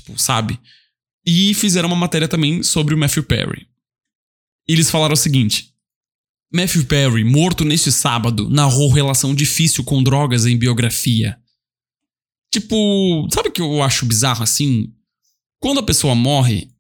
Tipo, 0.03 0.19
sabe? 0.19 0.59
E 1.25 1.55
fizeram 1.55 1.89
uma 1.89 1.97
matéria 1.97 2.27
também 2.27 2.63
sobre 2.63 2.95
o 2.95 2.99
Matthew 2.99 3.23
Perry. 3.23 3.69
Eles 4.67 4.91
falaram 4.91 5.15
o 5.15 5.17
seguinte: 5.17 5.73
Matthew 6.53 6.87
Perry, 6.87 7.25
morto 7.25 7.65
neste 7.65 7.93
sábado, 7.93 8.51
narrou 8.51 8.91
relação 8.91 9.35
difícil 9.35 9.85
com 9.85 10.03
drogas 10.03 10.45
em 10.45 10.59
biografia. 10.59 11.39
Tipo, 12.53 13.29
sabe 13.33 13.49
o 13.49 13.53
que 13.53 13.63
eu 13.63 13.83
acho 13.83 14.05
bizarro 14.05 14.43
assim? 14.43 14.93
Quando 15.59 15.79
a 15.79 15.85
pessoa 15.85 16.15
morre, 16.15 16.72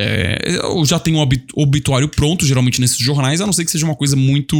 é, 0.00 0.38
já 0.84 0.98
tem 0.98 1.16
um 1.16 1.26
obituário 1.54 2.08
pronto, 2.08 2.46
geralmente 2.46 2.80
nesses 2.80 2.98
jornais, 2.98 3.40
a 3.40 3.46
não 3.46 3.52
ser 3.52 3.64
que 3.64 3.70
seja 3.70 3.84
uma 3.84 3.96
coisa 3.96 4.14
muito 4.14 4.56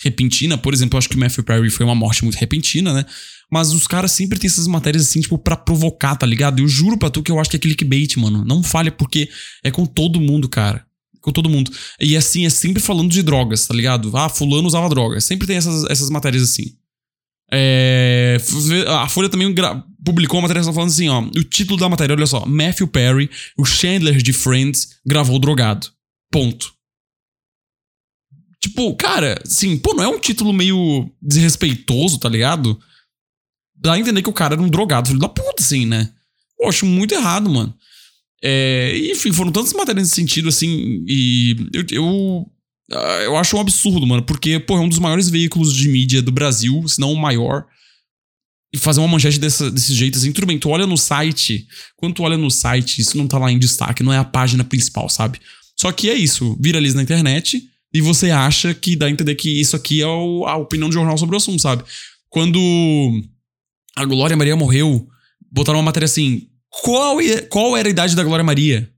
repentina. 0.00 0.56
Por 0.56 0.72
exemplo, 0.72 0.96
eu 0.96 0.98
acho 0.98 1.08
que 1.08 1.16
o 1.16 1.18
Matthew 1.18 1.42
Perry 1.42 1.70
foi 1.70 1.84
uma 1.84 1.94
morte 1.94 2.22
muito 2.22 2.36
repentina, 2.36 2.92
né? 2.92 3.04
Mas 3.50 3.72
os 3.72 3.86
caras 3.86 4.12
sempre 4.12 4.38
têm 4.38 4.46
essas 4.46 4.68
matérias 4.68 5.02
assim, 5.02 5.20
tipo, 5.20 5.36
pra 5.38 5.56
provocar, 5.56 6.14
tá 6.14 6.24
ligado? 6.24 6.60
Eu 6.60 6.68
juro 6.68 6.96
pra 6.96 7.10
tu 7.10 7.22
que 7.22 7.32
eu 7.32 7.40
acho 7.40 7.50
que 7.50 7.56
é 7.56 7.58
clickbait, 7.58 8.16
mano. 8.16 8.44
Não 8.44 8.62
falha, 8.62 8.92
porque 8.92 9.28
é 9.64 9.70
com 9.72 9.84
todo 9.84 10.20
mundo, 10.20 10.48
cara. 10.48 10.84
Com 11.20 11.32
todo 11.32 11.48
mundo. 11.48 11.70
E 12.00 12.16
assim, 12.16 12.46
é 12.46 12.50
sempre 12.50 12.80
falando 12.80 13.10
de 13.10 13.22
drogas, 13.22 13.66
tá 13.66 13.74
ligado? 13.74 14.16
Ah, 14.16 14.28
fulano 14.28 14.68
usava 14.68 14.88
drogas. 14.88 15.24
Sempre 15.24 15.48
tem 15.48 15.56
essas, 15.56 15.84
essas 15.90 16.10
matérias 16.10 16.44
assim. 16.44 16.76
É, 17.52 18.36
a 18.88 19.08
Folha 19.08 19.28
também 19.28 19.54
publicou 20.04 20.38
uma 20.38 20.48
matéria 20.48 20.64
falando 20.72 20.90
assim, 20.90 21.08
ó. 21.08 21.20
O 21.20 21.44
título 21.44 21.78
da 21.78 21.88
matéria, 21.88 22.14
olha 22.14 22.26
só. 22.26 22.44
Matthew 22.46 22.88
Perry, 22.88 23.30
o 23.56 23.64
Chandler 23.64 24.16
de 24.16 24.32
Friends, 24.32 24.98
gravou 25.04 25.38
drogado. 25.38 25.88
Ponto. 26.30 26.74
Tipo, 28.60 28.94
cara, 28.96 29.40
assim, 29.44 29.78
pô, 29.78 29.94
não 29.94 30.04
é 30.04 30.08
um 30.08 30.18
título 30.18 30.52
meio 30.52 31.10
desrespeitoso, 31.22 32.18
tá 32.18 32.28
ligado? 32.28 32.78
Dá 33.76 33.92
a 33.92 33.98
entender 33.98 34.22
que 34.22 34.30
o 34.30 34.32
cara 34.32 34.54
era 34.54 34.62
um 34.62 34.68
drogado, 34.68 35.08
filho 35.08 35.20
da 35.20 35.28
puta, 35.28 35.62
assim, 35.62 35.86
né? 35.86 36.12
Eu 36.58 36.68
acho 36.68 36.84
muito 36.84 37.14
errado, 37.14 37.48
mano. 37.48 37.74
É, 38.42 38.96
enfim, 39.12 39.32
foram 39.32 39.52
tantas 39.52 39.72
matérias 39.72 40.04
nesse 40.04 40.16
sentido, 40.16 40.48
assim, 40.48 41.04
e 41.06 41.56
eu, 41.72 41.84
eu 41.90 42.46
eu 42.90 43.36
acho 43.36 43.56
um 43.56 43.60
absurdo, 43.60 44.06
mano, 44.06 44.22
porque, 44.22 44.58
pô, 44.60 44.76
é 44.76 44.80
um 44.80 44.88
dos 44.88 44.98
maiores 44.98 45.28
veículos 45.28 45.74
de 45.74 45.88
mídia 45.88 46.22
do 46.22 46.30
Brasil, 46.30 46.86
se 46.86 47.00
não 47.00 47.12
o 47.12 47.16
maior. 47.16 47.66
E 48.72 48.78
fazer 48.78 49.00
uma 49.00 49.08
manchete 49.08 49.38
dessa, 49.38 49.70
desse 49.70 49.94
jeito, 49.94 50.18
assim, 50.18 50.32
tudo 50.32 50.46
bem, 50.46 50.58
tu 50.58 50.68
olha 50.68 50.86
no 50.86 50.96
site, 50.96 51.66
quando 51.96 52.14
tu 52.14 52.22
olha 52.22 52.36
no 52.36 52.50
site, 52.50 53.00
isso 53.00 53.16
não 53.16 53.26
tá 53.26 53.38
lá 53.38 53.50
em 53.50 53.58
destaque, 53.58 54.02
não 54.02 54.12
é 54.12 54.18
a 54.18 54.24
página 54.24 54.64
principal, 54.64 55.08
sabe? 55.08 55.40
Só 55.76 55.92
que 55.92 56.10
é 56.10 56.14
isso, 56.14 56.56
viraliza 56.60 56.96
na 56.96 57.02
internet 57.02 57.62
e 57.92 58.00
você 58.00 58.30
acha 58.30 58.74
que 58.74 58.96
dá 58.96 59.06
a 59.06 59.10
entender 59.10 59.34
que 59.36 59.60
isso 59.60 59.76
aqui 59.76 60.02
é 60.02 60.06
o, 60.06 60.44
a 60.46 60.56
opinião 60.56 60.88
do 60.88 60.94
jornal 60.94 61.16
sobre 61.16 61.34
o 61.34 61.38
assunto, 61.38 61.62
sabe? 61.62 61.84
Quando 62.28 62.58
a 63.94 64.04
Glória 64.04 64.36
Maria 64.36 64.56
morreu, 64.56 65.08
botaram 65.50 65.78
uma 65.78 65.86
matéria 65.86 66.06
assim: 66.06 66.48
qual, 66.68 67.16
qual 67.48 67.76
era 67.76 67.88
a 67.88 67.90
idade 67.90 68.14
da 68.14 68.24
Glória 68.24 68.44
Maria? 68.44 68.90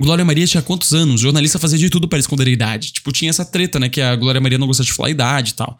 Glória 0.00 0.24
Maria 0.24 0.46
tinha 0.46 0.62
quantos 0.62 0.92
anos? 0.94 1.20
O 1.20 1.24
jornalista 1.24 1.58
fazia 1.58 1.78
de 1.78 1.90
tudo 1.90 2.06
para 2.06 2.18
esconder 2.18 2.46
a 2.46 2.50
idade. 2.50 2.92
Tipo, 2.92 3.10
tinha 3.10 3.30
essa 3.30 3.44
treta, 3.44 3.80
né? 3.80 3.88
Que 3.88 4.00
a 4.00 4.14
Glória 4.14 4.40
Maria 4.40 4.58
não 4.58 4.66
gostava 4.66 4.86
de 4.86 4.92
falar 4.92 5.08
a 5.08 5.10
idade 5.10 5.50
e 5.50 5.54
tal. 5.54 5.78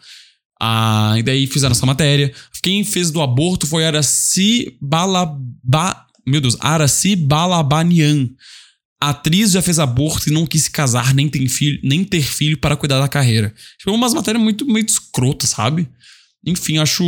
Ah, 0.60 1.14
e 1.16 1.22
daí 1.22 1.46
fizeram 1.46 1.72
essa 1.72 1.86
matéria. 1.86 2.32
Quem 2.62 2.82
fez 2.82 3.10
do 3.10 3.22
aborto 3.22 3.66
foi 3.66 3.86
Araci 3.86 4.76
Balaba... 4.80 6.04
Meu 6.26 6.40
Deus, 6.40 6.56
Araci 6.60 7.14
Balabanian. 7.14 8.28
A 9.00 9.10
atriz 9.10 9.52
já 9.52 9.62
fez 9.62 9.78
aborto 9.78 10.28
e 10.28 10.32
não 10.32 10.44
quis 10.44 10.64
se 10.64 10.70
casar 10.72 11.14
nem 11.14 11.28
ter 11.28 11.46
filho, 11.48 11.78
nem 11.84 12.02
ter 12.02 12.20
filho 12.20 12.58
para 12.58 12.76
cuidar 12.76 12.98
da 12.98 13.06
carreira. 13.06 13.54
Foi 13.80 13.92
umas 13.92 14.12
matérias 14.12 14.42
muito, 14.42 14.66
muito 14.66 14.88
escrotas, 14.88 15.50
sabe? 15.50 15.88
Enfim, 16.44 16.78
acho. 16.78 17.04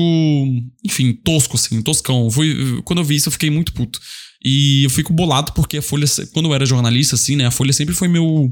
Enfim, 0.85 1.13
tosco, 1.13 1.57
assim, 1.57 1.83
toscão. 1.83 2.31
Fui, 2.31 2.81
quando 2.85 3.01
eu 3.01 3.05
vi 3.05 3.17
isso, 3.17 3.29
eu 3.29 3.33
fiquei 3.33 3.51
muito 3.51 3.73
puto. 3.73 4.01
E 4.43 4.85
eu 4.85 4.91
fico 4.91 5.13
bolado 5.13 5.53
porque 5.53 5.79
a 5.79 5.83
Folha, 5.83 6.07
quando 6.33 6.47
eu 6.47 6.55
era 6.55 6.65
jornalista, 6.65 7.15
assim, 7.15 7.37
né? 7.37 7.47
A 7.47 7.51
Folha 7.51 7.73
sempre 7.73 7.95
foi 7.95 8.09
meu. 8.09 8.51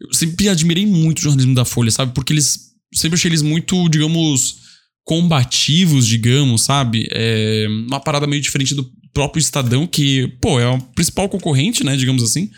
Eu 0.00 0.12
sempre 0.12 0.48
admirei 0.48 0.86
muito 0.86 1.18
o 1.18 1.22
jornalismo 1.22 1.54
da 1.54 1.64
Folha, 1.64 1.90
sabe? 1.90 2.12
Porque 2.14 2.32
eles. 2.32 2.66
Sempre 2.94 3.16
achei 3.16 3.28
eles 3.28 3.42
muito, 3.42 3.88
digamos, 3.88 4.58
combativos, 5.04 6.06
digamos, 6.06 6.62
sabe? 6.62 7.08
É 7.10 7.66
uma 7.68 8.00
parada 8.00 8.26
meio 8.26 8.40
diferente 8.40 8.74
do 8.74 8.88
próprio 9.12 9.40
Estadão, 9.40 9.86
que, 9.86 10.28
pô, 10.40 10.60
é 10.60 10.68
o 10.68 10.80
principal 10.80 11.28
concorrente, 11.28 11.82
né? 11.82 11.96
Digamos 11.96 12.22
assim. 12.22 12.50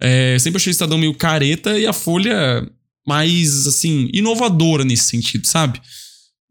É, 0.00 0.36
sempre 0.38 0.56
achei 0.58 0.70
o 0.70 0.72
Estadão 0.72 0.98
meio 0.98 1.14
careta 1.14 1.78
e 1.78 1.86
a 1.86 1.92
Folha 1.92 2.68
mais, 3.06 3.66
assim, 3.66 4.10
inovadora 4.12 4.84
nesse 4.84 5.04
sentido, 5.04 5.46
sabe? 5.46 5.80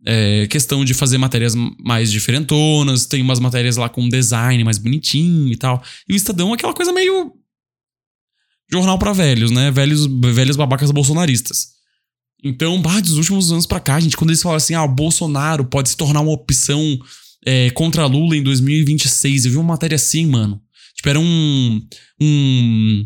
É, 0.05 0.47
questão 0.47 0.85
de 0.85 0.93
fazer 0.93 1.17
matérias 1.17 1.53
mais 1.55 2.11
diferentonas, 2.11 3.05
tem 3.05 3.21
umas 3.21 3.39
matérias 3.39 3.77
lá 3.77 3.89
com 3.89 4.07
design 4.07 4.63
mais 4.63 4.77
bonitinho 4.77 5.51
e 5.51 5.57
tal. 5.57 5.81
E 6.07 6.13
o 6.13 6.15
Estadão 6.15 6.51
é 6.51 6.53
aquela 6.53 6.73
coisa 6.73 6.93
meio. 6.93 7.33
jornal 8.71 8.97
para 8.99 9.13
velhos, 9.13 9.51
né? 9.51 9.71
Velhos, 9.71 10.05
velhos 10.05 10.55
babacas 10.55 10.91
bolsonaristas. 10.91 11.77
Então, 12.43 12.79
bah, 12.81 12.99
dos 12.99 13.17
últimos 13.17 13.51
anos 13.51 13.65
pra 13.65 13.79
cá, 13.79 13.99
gente, 13.99 14.15
quando 14.15 14.29
eles 14.29 14.41
falam 14.41 14.57
assim, 14.57 14.75
ah, 14.75 14.83
o 14.83 14.87
Bolsonaro 14.87 15.65
pode 15.65 15.89
se 15.89 15.97
tornar 15.97 16.21
uma 16.21 16.31
opção 16.31 16.99
é, 17.45 17.69
contra 17.71 18.05
Lula 18.05 18.35
em 18.35 18.43
2026, 18.43 19.45
eu 19.45 19.51
vi 19.51 19.57
uma 19.57 19.73
matéria 19.73 19.95
assim, 19.95 20.25
mano. 20.25 20.61
Tipo, 20.95 21.09
era 21.09 21.19
um. 21.19 21.81
um 22.21 23.05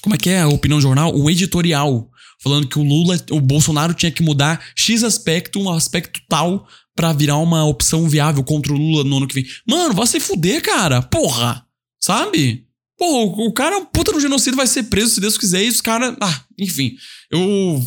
como 0.00 0.14
é 0.14 0.18
que 0.18 0.30
é 0.30 0.40
a 0.40 0.48
opinião 0.48 0.80
jornal? 0.80 1.14
Um 1.16 1.30
editorial 1.30 2.10
falando 2.42 2.66
que 2.66 2.78
o 2.78 2.82
Lula, 2.82 3.16
o 3.30 3.40
Bolsonaro 3.40 3.94
tinha 3.94 4.10
que 4.10 4.22
mudar 4.22 4.62
X 4.74 5.04
aspecto, 5.04 5.60
um 5.60 5.70
aspecto 5.70 6.20
tal, 6.28 6.66
para 6.94 7.12
virar 7.12 7.38
uma 7.38 7.64
opção 7.64 8.08
viável 8.08 8.42
contra 8.42 8.72
o 8.72 8.76
Lula 8.76 9.04
no 9.04 9.16
ano 9.18 9.26
que 9.26 9.34
vem. 9.34 9.46
Mano, 9.66 9.94
vai 9.94 10.06
se 10.06 10.20
fuder, 10.20 10.60
cara. 10.62 11.00
Porra. 11.00 11.64
Sabe? 12.02 12.66
Porra, 12.98 13.46
o 13.46 13.52
cara 13.52 13.76
é 13.76 13.78
um 13.78 13.84
puta 13.84 14.12
no 14.12 14.20
genocídio, 14.20 14.56
vai 14.56 14.66
ser 14.66 14.84
preso 14.84 15.14
se 15.14 15.20
Deus 15.20 15.38
quiser. 15.38 15.64
E 15.64 15.68
os 15.68 15.80
caras. 15.80 16.16
Ah, 16.20 16.44
enfim. 16.58 16.96
Eu 17.30 17.82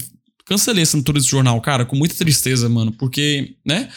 cancelei 0.46 0.84
essa 0.84 0.98
leitura 0.98 1.20
desse 1.20 1.30
jornal, 1.30 1.60
cara, 1.62 1.86
com 1.86 1.96
muita 1.96 2.16
tristeza, 2.16 2.70
mano. 2.70 2.92
Porque, 2.94 3.56
né? 3.66 3.90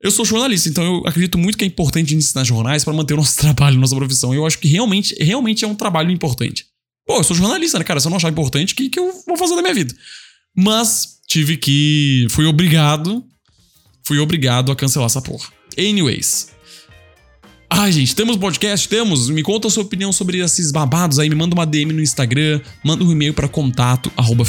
Eu 0.00 0.10
sou 0.10 0.24
jornalista, 0.24 0.68
então 0.68 0.84
eu 0.84 1.06
acredito 1.06 1.38
muito 1.38 1.56
que 1.56 1.64
é 1.64 1.66
importante 1.66 2.14
ensinar 2.14 2.44
jornais 2.44 2.84
para 2.84 2.92
manter 2.92 3.14
o 3.14 3.16
nosso 3.16 3.36
trabalho, 3.40 3.78
nossa 3.80 3.96
profissão. 3.96 4.34
Eu 4.34 4.46
acho 4.46 4.58
que 4.58 4.68
realmente, 4.68 5.14
realmente 5.18 5.64
é 5.64 5.68
um 5.68 5.74
trabalho 5.74 6.10
importante. 6.10 6.66
Pô, 7.06 7.18
eu 7.18 7.24
sou 7.24 7.36
jornalista, 7.36 7.78
né, 7.78 7.84
cara? 7.84 8.00
Se 8.00 8.06
eu 8.06 8.10
não 8.10 8.16
achar 8.16 8.30
importante, 8.30 8.72
o 8.72 8.76
que, 8.76 8.88
que 8.88 8.98
eu 8.98 9.12
vou 9.26 9.36
fazer 9.36 9.54
da 9.54 9.62
minha 9.62 9.74
vida? 9.74 9.94
Mas 10.56 11.18
tive 11.26 11.56
que. 11.56 12.26
Fui 12.30 12.46
obrigado. 12.46 13.24
Fui 14.02 14.18
obrigado 14.18 14.70
a 14.70 14.76
cancelar 14.76 15.06
essa 15.06 15.22
porra. 15.22 15.48
Anyways. 15.78 16.54
Ai, 17.76 17.90
gente, 17.90 18.14
temos 18.14 18.36
podcast? 18.36 18.88
Temos? 18.88 19.28
Me 19.28 19.42
conta 19.42 19.66
a 19.66 19.70
sua 19.70 19.82
opinião 19.82 20.12
sobre 20.12 20.38
esses 20.38 20.70
babados 20.70 21.18
aí. 21.18 21.28
Me 21.28 21.34
manda 21.34 21.54
uma 21.54 21.66
DM 21.66 21.92
no 21.92 22.00
Instagram, 22.00 22.60
manda 22.84 23.02
um 23.02 23.10
e-mail 23.10 23.34
para 23.34 23.48
contato 23.48 24.12
arroba 24.16 24.44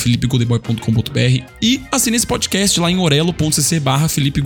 e 1.62 1.82
assine 1.92 2.18
esse 2.18 2.28
podcast 2.28 2.80
lá 2.80 2.92
em 2.92 3.00
orelo.cc 3.00 3.80
barra 3.80 4.08
Felipe 4.08 4.42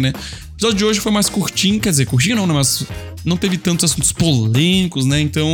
né? 0.00 0.12
O 0.54 0.56
episódio 0.56 0.78
de 0.78 0.84
hoje 0.84 1.00
foi 1.00 1.10
mais 1.10 1.28
curtinho, 1.28 1.80
quer 1.80 1.90
dizer, 1.90 2.06
curtinho 2.06 2.36
não, 2.36 2.46
né? 2.46 2.54
Mas 2.54 2.84
não 3.24 3.36
teve 3.36 3.58
tantos 3.58 3.90
assuntos 3.90 4.12
polêmicos, 4.12 5.04
né? 5.04 5.20
Então, 5.20 5.46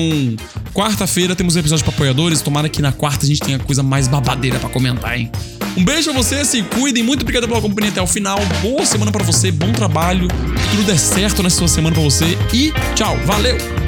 quarta-feira 0.75 1.35
temos 1.35 1.57
um 1.57 1.59
episódio 1.59 1.85
para 1.87 1.95
apoiadores. 1.95 2.43
Tomara 2.43 2.69
que 2.69 2.83
na 2.83 2.93
quarta 2.93 3.25
a 3.25 3.27
gente 3.27 3.41
tenha 3.41 3.59
coisa 3.59 3.83
mais 3.83 4.07
babadeira 4.07 4.59
para 4.59 4.69
comentar, 4.69 5.19
hein? 5.19 5.33
Um 5.75 5.83
beijo 5.83 6.11
a 6.11 6.13
vocês, 6.13 6.49
se 6.49 6.63
cuidem. 6.63 7.03
Muito 7.03 7.23
obrigado 7.23 7.49
pela 7.49 7.63
companhia 7.63 7.91
até 7.91 8.03
o 8.03 8.07
final. 8.07 8.39
Boa 8.61 8.85
semana 8.85 9.11
para 9.11 9.25
você, 9.25 9.51
bom 9.51 9.73
trabalho. 9.73 10.29
Que 10.29 10.77
tudo 10.77 10.85
dê 10.85 10.99
certo 10.99 11.43
nessa 11.43 11.57
sua 11.57 11.69
semana 11.69 11.95
para 11.95 12.05
você. 12.05 12.37
E 12.53 12.71
tchau, 12.95 13.17
valeu! 13.25 13.80